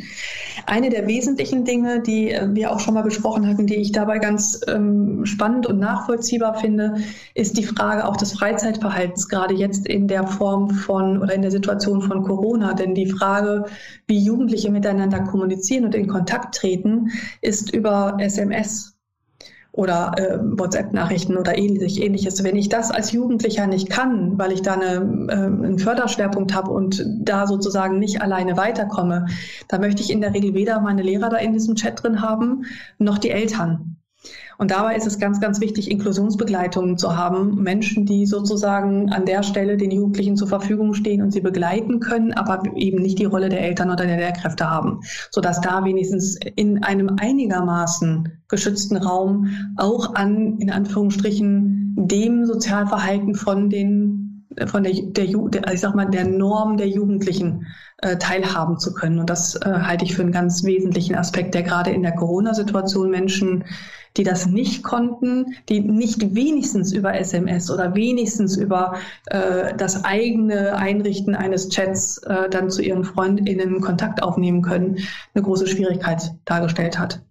Eine 0.67 0.91
der 0.91 1.07
wesentlichen 1.07 1.65
Dinge, 1.65 2.01
die 2.01 2.31
äh, 2.31 2.55
wir 2.55 2.71
auch 2.71 2.81
schon 2.81 2.93
mal 2.95 3.03
besprochen 3.03 3.47
hatten, 3.47 3.67
die 3.67 3.77
ich 3.77 3.93
dabei 3.93 4.19
ganz 4.19 4.61
ähm, 4.69 5.25
spannend 5.25 5.67
und 5.67 5.79
nachvollziehbar 5.79 6.59
finde, 6.61 6.97
ist 7.35 7.57
die 7.57 7.65
Frage 7.65 8.07
auch 8.07 8.17
des 8.17 8.35
Freizeitverhaltens, 8.35 9.29
gerade 9.31 9.55
jetzt 9.55 9.87
in 9.87 10.07
der 10.07 10.27
Form 10.27 10.69
von 10.69 11.21
oder 11.21 11.35
in 11.35 11.43
der 11.43 11.51
Situation 11.51 12.03
von 12.03 12.25
Corona. 12.25 12.75
Denn 12.75 12.95
die 12.95 13.07
Frage, 13.07 13.65
wie 14.07 14.23
Jugendliche 14.23 14.71
miteinander 14.71 15.21
kommunizieren 15.21 15.87
und 15.87 15.95
in 15.95 16.09
Kontakt 16.09 16.57
treten, 16.57 17.11
ist 17.41 17.75
über 17.75 18.17
SMS 18.21 18.92
oder 19.73 20.13
äh, 20.17 20.39
WhatsApp-Nachrichten 20.41 21.37
oder 21.39 21.57
ähnlich, 21.57 22.03
ähnliches. 22.03 22.45
Wenn 22.45 22.57
ich 22.57 22.69
das 22.69 22.91
als 22.91 23.13
Jugendlicher 23.13 23.67
nicht 23.67 23.89
kann, 23.89 24.39
weil 24.39 24.53
ich 24.53 24.61
da 24.61 24.75
eine, 24.75 25.29
äh, 25.29 25.35
einen 25.35 25.79
Förderschwerpunkt 25.79 26.55
habe 26.55 26.71
und 26.71 27.05
da 27.21 27.47
sozusagen 27.47 27.99
nicht 27.99 28.21
alleine 28.21 28.59
weiterkomme, 28.59 29.27
dann 29.69 29.81
möchte 29.81 30.03
ich 30.03 30.11
in 30.11 30.21
der 30.21 30.35
Regel 30.35 30.53
weder 30.53 30.81
meine 30.81 31.03
Lehrer 31.03 31.31
da 31.31 31.39
in 31.39 31.55
diesem 31.55 31.75
Chat 31.75 32.03
drin 32.03 32.21
haben, 32.21 32.67
noch 32.99 33.17
die 33.17 33.31
Eltern. 33.31 33.97
Und 34.63 34.71
dabei 34.71 34.95
ist 34.95 35.09
es 35.09 35.19
ganz, 35.19 35.41
ganz 35.41 35.61
wichtig, 35.61 35.91
Inklusionsbegleitungen 35.91 36.97
zu 36.97 37.17
haben. 37.17 37.61
Menschen, 37.65 38.07
die 38.07 38.27
sozusagen 38.27 39.11
an 39.11 39.27
der 39.27 39.43
Stelle 39.43 39.77
den 39.77 39.91
Jugendlichen 39.91 40.37
zur 40.37 40.47
Verfügung 40.47 40.95
stehen 40.95 41.21
und 41.21 41.33
sie 41.33 41.41
begleiten 41.41 41.99
können, 41.99 42.33
aber 42.33 42.63
eben 42.77 43.03
nicht 43.03 43.19
die 43.19 43.25
Rolle 43.25 43.49
der 43.49 43.61
Eltern 43.61 43.91
oder 43.91 44.07
der 44.07 44.19
Lehrkräfte 44.19 44.71
haben, 44.71 45.01
sodass 45.33 45.61
da 45.61 45.85
wenigstens 45.85 46.39
in 46.55 46.85
einem 46.85 47.17
einigermaßen 47.21 48.41
geschützten 48.47 48.99
Raum 48.99 49.49
auch 49.79 50.15
an, 50.15 50.59
in 50.59 50.71
Anführungsstrichen, 50.71 51.97
dem 51.97 52.47
Sozialverhalten 52.47 53.35
von 53.35 53.69
den 53.69 54.47
von 54.67 54.85
der, 54.85 54.93
der, 54.93 55.27
der, 55.27 55.73
ich 55.73 55.81
sag 55.81 55.95
mal, 55.95 56.05
der 56.05 56.27
Norm 56.27 56.77
der 56.77 56.87
Jugendlichen 56.87 57.67
äh, 57.99 58.19
teilhaben 58.19 58.79
zu 58.79 58.93
können. 58.93 59.19
Und 59.19 59.31
das 59.31 59.57
äh, 59.57 59.61
halte 59.65 60.05
ich 60.05 60.15
für 60.15 60.23
einen 60.23 60.31
ganz 60.31 60.63
wesentlichen 60.63 61.17
Aspekt, 61.17 61.55
der 61.55 61.63
gerade 61.63 61.91
in 61.91 62.03
der 62.03 62.15
Corona-Situation 62.15 63.11
Menschen, 63.11 63.65
die 64.17 64.25
das 64.25 64.47
nicht 64.47 64.83
konnten, 64.83 65.55
die 65.69 65.81
nicht 65.81 66.35
wenigstens 66.35 66.93
über 66.93 67.15
SMS 67.15 67.71
oder 67.71 67.95
wenigstens 67.95 68.57
über 68.57 68.97
äh, 69.27 69.75
das 69.77 70.05
eigene 70.05 70.77
Einrichten 70.77 71.35
eines 71.35 71.69
Chats 71.71 72.19
äh, 72.19 72.49
dann 72.51 72.71
zu 72.71 72.83
ihren 72.83 73.05
FreundInnen 73.05 73.81
Kontakt 73.81 74.23
aufnehmen 74.23 74.63
können, 74.63 74.99
eine 75.35 75.43
große 75.43 75.67
Schwierigkeit 75.67 76.35
dargestellt 76.45 76.99
hat. 76.99 77.23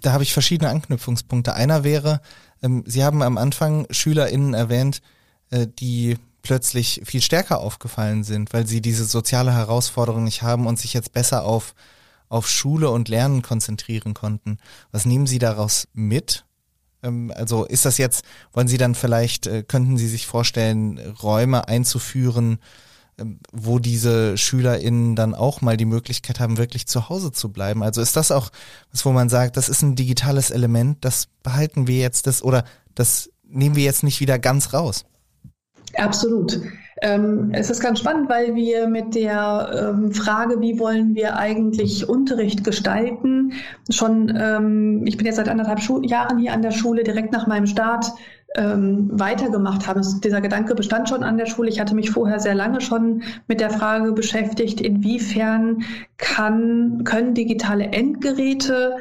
Da 0.00 0.12
habe 0.12 0.22
ich 0.22 0.32
verschiedene 0.32 0.70
Anknüpfungspunkte. 0.70 1.54
Einer 1.54 1.84
wäre, 1.84 2.20
ähm, 2.62 2.84
Sie 2.86 3.04
haben 3.04 3.22
am 3.22 3.38
Anfang 3.38 3.86
SchülerInnen 3.90 4.54
erwähnt, 4.54 5.02
äh, 5.50 5.66
die 5.66 6.16
plötzlich 6.42 7.02
viel 7.04 7.20
stärker 7.20 7.58
aufgefallen 7.58 8.22
sind, 8.22 8.52
weil 8.52 8.68
sie 8.68 8.80
diese 8.80 9.04
soziale 9.04 9.52
Herausforderung 9.52 10.22
nicht 10.22 10.42
haben 10.42 10.68
und 10.68 10.78
sich 10.78 10.94
jetzt 10.94 11.12
besser 11.12 11.44
auf, 11.44 11.74
auf 12.28 12.48
Schule 12.48 12.90
und 12.90 13.08
Lernen 13.08 13.42
konzentrieren 13.42 14.14
konnten. 14.14 14.58
Was 14.92 15.06
nehmen 15.06 15.26
Sie 15.26 15.38
daraus 15.38 15.88
mit? 15.92 16.44
Ähm, 17.02 17.32
also 17.34 17.64
ist 17.64 17.84
das 17.84 17.98
jetzt, 17.98 18.24
wollen 18.52 18.68
Sie 18.68 18.78
dann 18.78 18.94
vielleicht, 18.94 19.46
äh, 19.46 19.62
könnten 19.62 19.96
Sie 19.96 20.08
sich 20.08 20.26
vorstellen, 20.26 20.98
Räume 21.22 21.68
einzuführen, 21.68 22.58
ähm, 23.18 23.38
wo 23.52 23.78
diese 23.78 24.36
SchülerInnen 24.36 25.16
dann 25.16 25.34
auch 25.34 25.60
mal 25.60 25.76
die 25.76 25.84
Möglichkeit 25.84 26.40
haben, 26.40 26.58
wirklich 26.58 26.86
zu 26.86 27.08
Hause 27.08 27.32
zu 27.32 27.50
bleiben. 27.50 27.82
Also 27.82 28.00
ist 28.00 28.16
das 28.16 28.30
auch 28.30 28.50
was, 28.92 29.04
wo 29.04 29.12
man 29.12 29.28
sagt, 29.28 29.56
das 29.56 29.68
ist 29.68 29.82
ein 29.82 29.96
digitales 29.96 30.50
Element, 30.50 31.04
das 31.04 31.28
behalten 31.42 31.86
wir 31.86 31.98
jetzt 31.98 32.26
das 32.26 32.42
oder 32.42 32.64
das 32.94 33.30
nehmen 33.44 33.76
wir 33.76 33.84
jetzt 33.84 34.02
nicht 34.02 34.20
wieder 34.20 34.38
ganz 34.38 34.72
raus? 34.72 35.04
Absolut. 35.96 36.60
Ähm, 37.02 37.50
es 37.52 37.68
ist 37.68 37.80
ganz 37.80 37.98
spannend, 37.98 38.30
weil 38.30 38.54
wir 38.54 38.88
mit 38.88 39.14
der 39.14 39.94
ähm, 39.94 40.12
Frage, 40.12 40.60
wie 40.60 40.78
wollen 40.78 41.14
wir 41.14 41.36
eigentlich 41.36 42.08
Unterricht 42.08 42.64
gestalten, 42.64 43.52
schon, 43.90 44.34
ähm, 44.40 45.02
ich 45.06 45.18
bin 45.18 45.26
jetzt 45.26 45.36
seit 45.36 45.48
anderthalb 45.48 45.80
Schu 45.80 46.00
Jahren 46.02 46.38
hier 46.38 46.54
an 46.54 46.62
der 46.62 46.70
Schule, 46.70 47.04
direkt 47.04 47.32
nach 47.32 47.46
meinem 47.46 47.66
Start 47.66 48.06
ähm, 48.54 49.10
weitergemacht 49.12 49.86
haben. 49.86 50.00
Es, 50.00 50.20
dieser 50.20 50.40
Gedanke 50.40 50.74
bestand 50.74 51.10
schon 51.10 51.22
an 51.22 51.36
der 51.36 51.46
Schule. 51.46 51.68
Ich 51.68 51.80
hatte 51.80 51.94
mich 51.94 52.10
vorher 52.10 52.40
sehr 52.40 52.54
lange 52.54 52.80
schon 52.80 53.22
mit 53.46 53.60
der 53.60 53.70
Frage 53.70 54.12
beschäftigt, 54.12 54.80
inwiefern 54.80 55.82
kann, 56.16 57.04
können 57.04 57.34
digitale 57.34 57.84
Endgeräte 57.84 58.96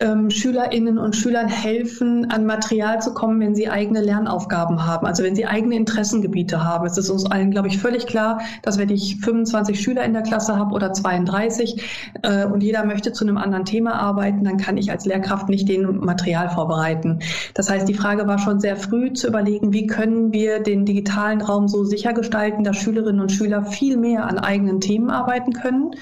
ähm, 0.00 0.30
Schülerinnen 0.30 0.98
und 0.98 1.14
Schülern 1.14 1.48
helfen, 1.48 2.30
an 2.30 2.46
Material 2.46 3.00
zu 3.00 3.14
kommen, 3.14 3.40
wenn 3.40 3.54
sie 3.54 3.68
eigene 3.68 4.00
Lernaufgaben 4.00 4.86
haben, 4.86 5.06
also 5.06 5.22
wenn 5.22 5.36
sie 5.36 5.46
eigene 5.46 5.76
Interessengebiete 5.76 6.64
haben. 6.64 6.86
Es 6.86 6.98
ist 6.98 7.10
uns 7.10 7.26
allen, 7.30 7.50
glaube 7.52 7.68
ich, 7.68 7.78
völlig 7.78 8.06
klar, 8.06 8.40
dass 8.62 8.78
wenn 8.78 8.88
ich 8.88 9.20
25 9.20 9.80
Schüler 9.80 10.04
in 10.04 10.12
der 10.12 10.22
Klasse 10.22 10.56
habe 10.56 10.74
oder 10.74 10.92
32 10.92 12.10
äh, 12.22 12.44
und 12.44 12.62
jeder 12.62 12.84
möchte 12.84 13.12
zu 13.12 13.24
einem 13.24 13.38
anderen 13.38 13.64
Thema 13.64 13.94
arbeiten, 13.94 14.44
dann 14.44 14.56
kann 14.56 14.76
ich 14.76 14.90
als 14.90 15.06
Lehrkraft 15.06 15.48
nicht 15.48 15.68
den 15.68 15.98
Material 15.98 16.50
vorbereiten. 16.50 17.20
Das 17.54 17.70
heißt, 17.70 17.88
die 17.88 17.94
Frage 17.94 18.26
war 18.26 18.38
schon 18.38 18.58
sehr 18.58 18.76
früh 18.76 19.12
zu 19.12 19.28
überlegen, 19.28 19.72
wie 19.72 19.86
können 19.86 20.32
wir 20.32 20.60
den 20.60 20.84
digitalen 20.84 21.40
Raum 21.40 21.68
so 21.68 21.84
sicher 21.84 22.12
gestalten, 22.12 22.64
dass 22.64 22.76
Schülerinnen 22.76 23.20
und 23.20 23.30
Schüler 23.30 23.64
viel 23.64 23.96
mehr 23.96 24.26
an 24.26 24.38
eigenen 24.38 24.80
Themen 24.80 25.10
arbeiten 25.10 25.52
können 25.52 25.92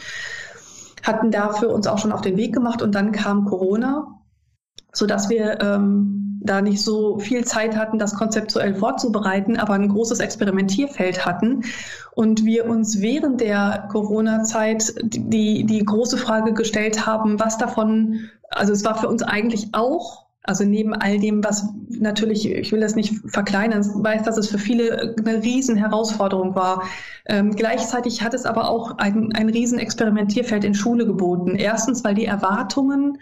hatten 1.03 1.31
dafür 1.31 1.71
uns 1.71 1.87
auch 1.87 1.99
schon 1.99 2.13
auf 2.13 2.21
den 2.21 2.37
Weg 2.37 2.55
gemacht 2.55 2.83
und 2.83 2.95
dann 2.95 3.13
kam 3.13 3.45
Corona, 3.45 4.21
so 4.93 5.07
dass 5.07 5.29
wir 5.29 5.61
ähm, 5.61 6.41
da 6.45 6.61
nicht 6.61 6.83
so 6.83 7.19
viel 7.19 7.45
Zeit 7.45 7.77
hatten, 7.77 7.99
das 7.99 8.15
konzeptuell 8.15 8.75
vorzubereiten, 8.75 9.57
aber 9.57 9.75
ein 9.75 9.89
großes 9.89 10.19
Experimentierfeld 10.19 11.25
hatten. 11.25 11.63
Und 12.15 12.45
wir 12.45 12.67
uns 12.67 13.01
während 13.01 13.41
der 13.41 13.89
Corona-Zeit 13.91 14.95
die, 15.03 15.65
die 15.65 15.85
große 15.85 16.19
Frage 16.19 16.53
gestellt 16.53 17.07
haben, 17.07 17.39
was 17.41 17.59
davon, 17.59 18.29
also 18.51 18.73
es 18.73 18.85
war 18.85 18.97
für 18.97 19.09
uns 19.09 19.23
eigentlich 19.23 19.69
auch 19.73 20.22
also 20.45 20.65
neben 20.65 20.93
all 20.95 21.19
dem, 21.19 21.45
was 21.45 21.69
natürlich, 21.89 22.51
ich 22.51 22.73
will 22.73 22.81
das 22.81 22.97
nicht 22.97 23.15
verkleinern, 23.27 23.85
weiß, 24.03 24.25
dass 24.25 24.37
es 24.37 24.49
für 24.49 24.59
viele 24.59 25.15
eine 25.19 25.43
riesen 25.43 25.77
Herausforderung 25.77 26.57
war. 26.57 26.85
Ähm, 27.27 27.55
gleichzeitig 27.55 28.23
hat 28.23 28.35
es 28.35 28.45
aber 28.45 28.69
auch 28.69 28.99
ein, 28.99 29.33
ein 29.35 29.49
riesen 29.49 29.79
Experimentierfeld 29.79 30.65
in 30.65 30.75
Schule 30.75 31.07
geboten. 31.07 31.55
Erstens, 31.55 32.03
weil 32.03 32.15
die 32.15 32.27
Erwartungen 32.27 33.19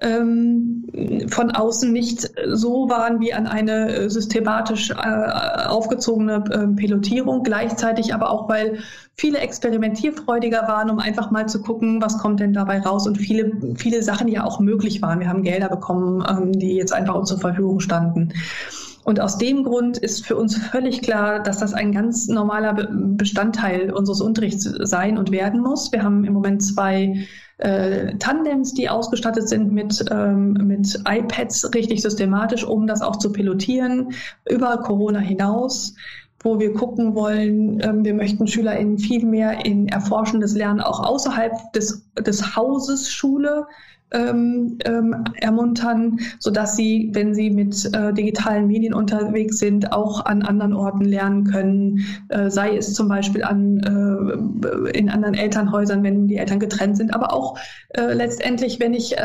ähm, 0.00 0.84
von 1.28 1.50
außen 1.50 1.90
nicht 1.90 2.30
so 2.48 2.88
waren 2.90 3.20
wie 3.20 3.32
an 3.32 3.46
eine 3.46 3.94
äh, 3.94 4.10
systematisch 4.10 4.90
äh, 4.90 5.66
aufgezogene 5.66 6.44
äh, 6.50 6.66
Pilotierung, 6.68 7.42
gleichzeitig 7.42 8.12
aber 8.12 8.30
auch, 8.30 8.48
weil 8.48 8.78
viele 9.14 9.38
experimentierfreudiger 9.38 10.68
waren, 10.68 10.90
um 10.90 10.98
einfach 10.98 11.30
mal 11.30 11.48
zu 11.48 11.62
gucken, 11.62 12.02
was 12.02 12.18
kommt 12.18 12.40
denn 12.40 12.52
dabei 12.52 12.80
raus 12.80 13.06
und 13.06 13.16
viele, 13.16 13.52
viele 13.76 14.02
Sachen 14.02 14.28
ja 14.28 14.44
auch 14.44 14.60
möglich 14.60 15.00
waren. 15.00 15.20
Wir 15.20 15.28
haben 15.28 15.42
Gelder 15.42 15.70
bekommen, 15.70 16.22
ähm, 16.28 16.52
die 16.52 16.74
jetzt 16.74 16.92
einfach 16.92 17.14
uns 17.14 17.30
zur 17.30 17.40
Verfügung 17.40 17.80
standen. 17.80 18.34
Und 19.04 19.20
aus 19.20 19.38
dem 19.38 19.62
Grund 19.62 19.96
ist 19.98 20.26
für 20.26 20.36
uns 20.36 20.56
völlig 20.56 21.00
klar, 21.00 21.40
dass 21.40 21.58
das 21.58 21.72
ein 21.72 21.92
ganz 21.92 22.26
normaler 22.26 22.74
Bestandteil 22.90 23.92
unseres 23.92 24.20
Unterrichts 24.20 24.64
sein 24.64 25.16
und 25.16 25.30
werden 25.30 25.60
muss. 25.60 25.92
Wir 25.92 26.02
haben 26.02 26.24
im 26.24 26.32
Moment 26.32 26.64
zwei 26.64 27.24
äh, 27.58 28.16
Tandems, 28.18 28.74
die 28.74 28.88
ausgestattet 28.88 29.48
sind 29.48 29.72
mit, 29.72 30.04
ähm, 30.10 30.52
mit 30.52 30.98
iPads 31.08 31.74
richtig 31.74 32.02
systematisch, 32.02 32.64
um 32.64 32.86
das 32.86 33.02
auch 33.02 33.16
zu 33.16 33.32
pilotieren 33.32 34.12
über 34.48 34.78
Corona 34.78 35.20
hinaus 35.20 35.94
wo 36.46 36.60
wir 36.60 36.74
gucken 36.74 37.16
wollen, 37.16 37.80
ähm, 37.82 38.04
wir 38.04 38.14
möchten 38.14 38.46
SchülerInnen 38.46 38.98
viel 38.98 39.26
mehr 39.26 39.66
in 39.66 39.88
erforschendes 39.88 40.54
Lernen 40.54 40.80
auch 40.80 41.00
außerhalb 41.00 41.52
des, 41.72 42.04
des 42.18 42.54
Hauses 42.54 43.10
Schule 43.10 43.66
ähm, 44.12 44.78
ähm, 44.84 45.24
ermuntern, 45.34 46.18
so 46.38 46.50
dass 46.50 46.76
sie, 46.76 47.10
wenn 47.12 47.34
sie 47.34 47.50
mit 47.50 47.92
äh, 47.92 48.12
digitalen 48.12 48.68
Medien 48.68 48.94
unterwegs 48.94 49.58
sind, 49.58 49.92
auch 49.92 50.24
an 50.24 50.42
anderen 50.42 50.74
Orten 50.74 51.04
lernen 51.04 51.44
können, 51.44 52.06
äh, 52.28 52.48
sei 52.50 52.76
es 52.76 52.94
zum 52.94 53.08
Beispiel 53.08 53.42
an, 53.42 53.80
äh, 53.80 54.98
in 54.98 55.10
anderen 55.10 55.34
Elternhäusern, 55.34 56.02
wenn 56.02 56.28
die 56.28 56.36
Eltern 56.36 56.60
getrennt 56.60 56.96
sind, 56.96 57.14
aber 57.14 57.32
auch 57.32 57.58
äh, 57.90 58.12
letztendlich, 58.12 58.78
wenn 58.78 58.94
ich 58.94 59.16
äh, 59.18 59.20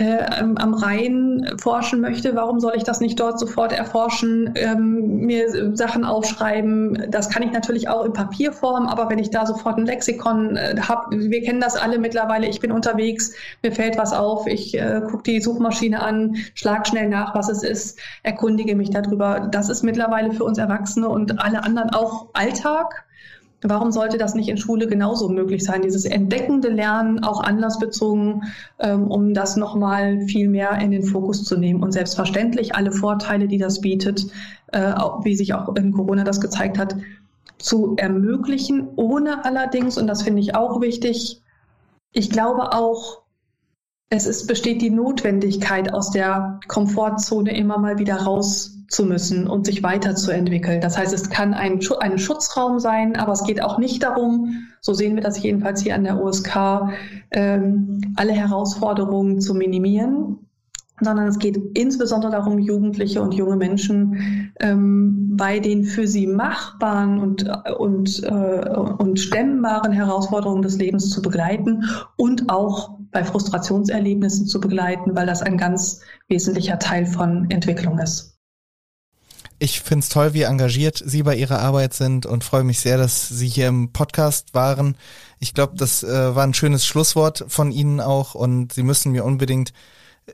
am 0.00 0.56
äh, 0.56 0.60
am 0.60 0.74
Rhein 0.74 1.54
forschen 1.58 2.00
möchte, 2.00 2.34
warum 2.34 2.60
soll 2.60 2.72
ich 2.76 2.84
das 2.84 3.00
nicht 3.00 3.20
dort 3.20 3.38
sofort 3.38 3.72
erforschen, 3.72 4.52
ähm, 4.54 5.20
mir 5.26 5.76
Sachen 5.76 6.04
aufschreiben? 6.04 7.06
Das 7.10 7.28
kann 7.28 7.42
ich 7.42 7.52
natürlich 7.52 7.88
auch 7.88 8.04
in 8.04 8.12
Papierform, 8.12 8.86
aber 8.86 9.10
wenn 9.10 9.18
ich 9.18 9.30
da 9.30 9.46
sofort 9.46 9.76
ein 9.78 9.86
Lexikon 9.86 10.56
äh, 10.56 10.76
habe, 10.80 11.16
wir 11.18 11.42
kennen 11.42 11.60
das 11.60 11.76
alle 11.76 11.98
mittlerweile, 11.98 12.46
ich 12.46 12.60
bin 12.60 12.72
unterwegs, 12.72 13.32
mir 13.62 13.72
fällt 13.72 13.98
was 13.98 14.12
auf, 14.12 14.46
ich 14.46 14.76
äh, 14.76 15.02
gucke 15.10 15.22
die 15.24 15.40
Suchmaschine 15.40 16.02
an, 16.02 16.36
schlag 16.54 16.86
schnell 16.86 17.08
nach, 17.08 17.34
was 17.34 17.48
es 17.50 17.62
ist, 17.62 17.98
erkundige 18.22 18.74
mich 18.74 18.90
darüber. 18.90 19.48
Das 19.50 19.68
ist 19.68 19.82
mittlerweile 19.82 20.32
für 20.32 20.44
uns 20.44 20.58
Erwachsene 20.58 21.08
und 21.08 21.40
alle 21.40 21.62
anderen 21.64 21.90
auch 21.90 22.28
Alltag. 22.32 23.04
Warum 23.62 23.92
sollte 23.92 24.16
das 24.16 24.34
nicht 24.34 24.48
in 24.48 24.56
Schule 24.56 24.86
genauso 24.86 25.28
möglich 25.28 25.64
sein? 25.64 25.82
Dieses 25.82 26.06
entdeckende 26.06 26.68
Lernen, 26.68 27.22
auch 27.22 27.42
anlassbezogen, 27.42 28.44
ähm, 28.78 29.10
um 29.10 29.34
das 29.34 29.56
nochmal 29.56 30.22
viel 30.22 30.48
mehr 30.48 30.78
in 30.80 30.90
den 30.90 31.02
Fokus 31.02 31.44
zu 31.44 31.58
nehmen. 31.58 31.82
Und 31.82 31.92
selbstverständlich 31.92 32.74
alle 32.74 32.90
Vorteile, 32.90 33.48
die 33.48 33.58
das 33.58 33.82
bietet, 33.82 34.26
äh, 34.68 34.94
wie 35.22 35.36
sich 35.36 35.52
auch 35.52 35.76
in 35.76 35.92
Corona 35.92 36.24
das 36.24 36.40
gezeigt 36.40 36.78
hat, 36.78 36.96
zu 37.58 37.96
ermöglichen, 37.96 38.88
ohne 38.96 39.44
allerdings, 39.44 39.98
und 39.98 40.06
das 40.06 40.22
finde 40.22 40.40
ich 40.40 40.54
auch 40.54 40.80
wichtig, 40.80 41.42
ich 42.12 42.30
glaube 42.30 42.72
auch, 42.72 43.20
es 44.08 44.26
ist, 44.26 44.46
besteht 44.46 44.82
die 44.82 44.90
Notwendigkeit, 44.90 45.92
aus 45.92 46.10
der 46.10 46.58
Komfortzone 46.66 47.56
immer 47.56 47.78
mal 47.78 47.98
wieder 47.98 48.16
raus 48.16 48.79
zu 48.90 49.04
müssen 49.04 49.46
und 49.46 49.66
sich 49.66 49.82
weiterzuentwickeln. 49.82 50.80
Das 50.80 50.98
heißt, 50.98 51.14
es 51.14 51.30
kann 51.30 51.54
ein, 51.54 51.80
ein 52.00 52.18
Schutzraum 52.18 52.80
sein, 52.80 53.16
aber 53.16 53.32
es 53.32 53.44
geht 53.44 53.62
auch 53.62 53.78
nicht 53.78 54.02
darum, 54.02 54.66
so 54.80 54.92
sehen 54.92 55.14
wir 55.14 55.22
das 55.22 55.40
jedenfalls 55.42 55.80
hier 55.80 55.94
an 55.94 56.04
der 56.04 56.20
OSK, 56.20 56.90
ähm, 57.30 58.00
alle 58.16 58.32
Herausforderungen 58.32 59.40
zu 59.40 59.54
minimieren, 59.54 60.38
sondern 61.00 61.28
es 61.28 61.38
geht 61.38 61.56
insbesondere 61.74 62.32
darum, 62.32 62.58
Jugendliche 62.58 63.22
und 63.22 63.32
junge 63.32 63.56
Menschen 63.56 64.52
ähm, 64.58 65.36
bei 65.36 65.60
den 65.60 65.84
für 65.84 66.08
sie 66.08 66.26
machbaren 66.26 67.20
und, 67.20 67.48
und, 67.78 68.22
äh, 68.24 68.68
und 68.98 69.20
stemmbaren 69.20 69.92
Herausforderungen 69.92 70.62
des 70.62 70.78
Lebens 70.78 71.10
zu 71.10 71.22
begleiten 71.22 71.84
und 72.16 72.50
auch 72.50 72.98
bei 73.12 73.22
Frustrationserlebnissen 73.22 74.46
zu 74.46 74.60
begleiten, 74.60 75.14
weil 75.14 75.26
das 75.26 75.42
ein 75.42 75.56
ganz 75.56 76.00
wesentlicher 76.28 76.78
Teil 76.80 77.06
von 77.06 77.48
Entwicklung 77.50 77.98
ist. 78.00 78.39
Ich 79.62 79.82
finde 79.82 80.04
es 80.04 80.08
toll, 80.08 80.32
wie 80.32 80.42
engagiert 80.42 81.02
Sie 81.04 81.22
bei 81.22 81.36
Ihrer 81.36 81.58
Arbeit 81.58 81.92
sind 81.92 82.24
und 82.24 82.44
freue 82.44 82.64
mich 82.64 82.80
sehr, 82.80 82.96
dass 82.96 83.28
Sie 83.28 83.46
hier 83.46 83.68
im 83.68 83.92
Podcast 83.92 84.54
waren. 84.54 84.96
Ich 85.38 85.52
glaube, 85.52 85.74
das 85.76 86.02
äh, 86.02 86.34
war 86.34 86.44
ein 86.44 86.54
schönes 86.54 86.86
Schlusswort 86.86 87.44
von 87.46 87.70
Ihnen 87.70 88.00
auch 88.00 88.34
und 88.34 88.72
Sie 88.72 88.82
müssen 88.82 89.12
mir 89.12 89.22
unbedingt 89.22 89.74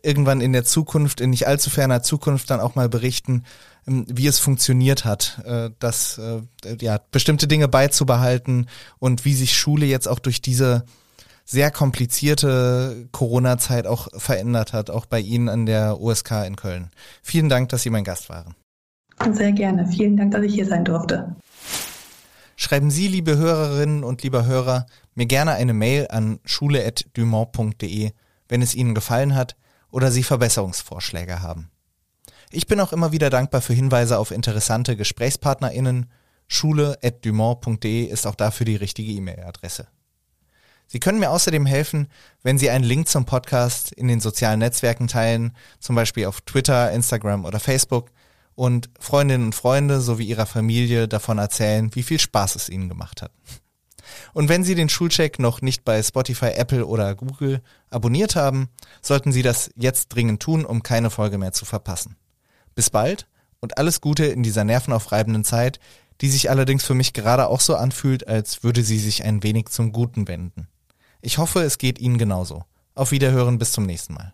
irgendwann 0.05 0.41
in 0.41 0.53
der 0.53 0.65
Zukunft, 0.65 1.21
in 1.21 1.31
nicht 1.31 1.49
allzu 1.49 1.71
ferner 1.71 2.05
Zukunft 2.05 2.51
dann 2.51 2.61
auch 2.61 2.77
mal 2.77 2.89
berichten, 2.89 3.43
ähm, 3.89 4.07
wie 4.09 4.29
es 4.29 4.39
funktioniert 4.39 5.05
hat, 5.05 5.43
äh, 5.45 5.71
dass 5.81 6.19
äh, 6.19 6.43
ja 6.81 7.01
bestimmte 7.11 7.49
Dinge 7.49 7.67
beizubehalten 7.67 8.69
und 9.01 9.25
wie 9.25 9.35
sich 9.35 9.57
Schule 9.57 9.87
jetzt 9.87 10.07
auch 10.07 10.21
durch 10.21 10.41
diese 10.41 10.85
sehr 11.45 11.73
komplizierte 11.73 13.09
Corona-Zeit 13.11 13.89
auch 13.89 14.07
verändert 14.17 14.73
hat, 14.73 14.89
auch 14.89 15.07
bei 15.07 15.19
Ihnen 15.19 15.49
an 15.49 15.67
der 15.67 16.01
USK 16.01 16.47
in 16.47 16.55
Köln. 16.55 16.93
Vielen 17.23 17.49
Dank, 17.49 17.71
dass 17.71 17.83
Sie 17.83 17.91
mein 17.91 18.05
Gast 18.05 18.29
waren. 18.29 18.55
Sehr 19.33 19.53
gerne. 19.53 19.87
Vielen 19.87 20.17
Dank, 20.17 20.33
dass 20.33 20.43
ich 20.43 20.55
hier 20.55 20.67
sein 20.67 20.85
durfte. 20.85 21.35
Schreiben 22.57 22.91
Sie, 22.91 23.09
liebe 23.09 23.37
Hörerinnen 23.37 24.03
und 24.03 24.23
lieber 24.23 24.47
Hörer, 24.47 24.87
mir 25.15 25.27
gerne 25.27 25.53
eine 25.53 25.75
Mail 25.75 26.09
an 26.11 26.41
schule.dumont.de, 26.45 28.13
wenn 28.49 28.63
es 28.63 28.75
Ihnen 28.75 28.95
gefallen 28.95 29.35
hat 29.35 29.57
oder 29.91 30.11
Sie 30.11 30.23
Verbesserungsvorschläge 30.23 31.43
haben. 31.43 31.71
Ich 32.51 32.67
bin 32.67 32.81
auch 32.81 32.93
immer 32.93 33.13
wieder 33.13 33.31
dankbar 33.31 33.61
für 33.61 33.73
Hinweise 33.73 34.19
auf 34.19 34.31
interessante 34.31 34.97
GesprächspartnerInnen. 34.97 36.11
Schule.dumont.de 36.49 38.05
ist 38.05 38.27
auch 38.27 38.37
dafür 38.37 38.67
die 38.67 38.77
richtige 38.77 39.13
E-Mail-Adresse. 39.13 39.89
Sie 40.87 41.01
können 41.01 41.19
mir 41.19 41.31
außerdem 41.31 41.67
helfen, 41.67 42.09
wenn 42.43 42.59
Sie 42.59 42.71
einen 42.71 42.85
Link 42.85 43.09
zum 43.09 43.25
Podcast 43.25 43.93
in 43.93 44.07
den 44.07 44.21
sozialen 44.21 44.61
Netzwerken 44.61 45.09
teilen, 45.09 45.57
zum 45.81 45.97
Beispiel 45.97 46.27
auf 46.27 46.41
Twitter, 46.43 46.93
Instagram 46.93 47.45
oder 47.45 47.59
Facebook 47.59 48.13
und 48.57 48.91
Freundinnen 48.99 49.45
und 49.45 49.55
Freunde 49.55 50.01
sowie 50.01 50.25
ihrer 50.25 50.47
Familie 50.47 51.07
davon 51.07 51.39
erzählen, 51.39 51.95
wie 51.95 52.03
viel 52.03 52.19
Spaß 52.19 52.57
es 52.57 52.69
ihnen 52.69 52.89
gemacht 52.89 53.23
hat. 53.23 53.31
Und 54.33 54.49
wenn 54.49 54.65
Sie 54.65 54.75
den 54.75 54.89
Schulcheck 54.89 55.39
noch 55.39 55.63
nicht 55.63 55.85
bei 55.85 56.03
Spotify, 56.03 56.53
Apple 56.55 56.87
oder 56.87 57.15
Google 57.15 57.61
abonniert 57.91 58.37
haben, 58.37 58.69
sollten 59.03 59.33
Sie 59.33 59.43
das 59.43 59.71
jetzt 59.77 60.09
dringend 60.09 60.43
tun, 60.43 60.65
um 60.65 60.83
keine 60.83 61.11
Folge 61.11 61.39
mehr 61.39 61.53
zu 61.53 61.65
verpassen. 61.65 62.17
Bis 62.75 62.91
bald 62.91 63.27
und 63.61 63.79
alles 63.79 64.01
Gute 64.01 64.27
in 64.27 64.43
dieser 64.43 64.65
nervenaufreibenden 64.65 65.45
Zeit, 65.45 65.81
die 66.21 66.29
sich 66.29 66.51
allerdings 66.51 66.85
für 66.85 66.95
mich 66.95 67.13
gerade 67.13 67.49
auch 67.49 67.61
so 67.61 67.77
anfühlt, 67.77 68.27
als 68.27 68.63
würde 68.63 68.83
sie 68.83 68.99
sich 68.99 69.25
ein 69.25 69.43
wenig 69.43 69.69
zum 69.69 69.93
Guten 69.93 70.29
wenden. 70.29 70.69
Ich 71.21 71.39
hoffe, 71.39 71.63
es 71.63 71.79
geht 71.79 71.99
Ihnen 71.99 72.19
genauso. 72.19 72.65
Auf 72.95 73.11
Wiederhören 73.11 73.59
bis 73.59 73.73
zum 73.73 73.85
nächsten 73.85 74.15
Mal. 74.15 74.33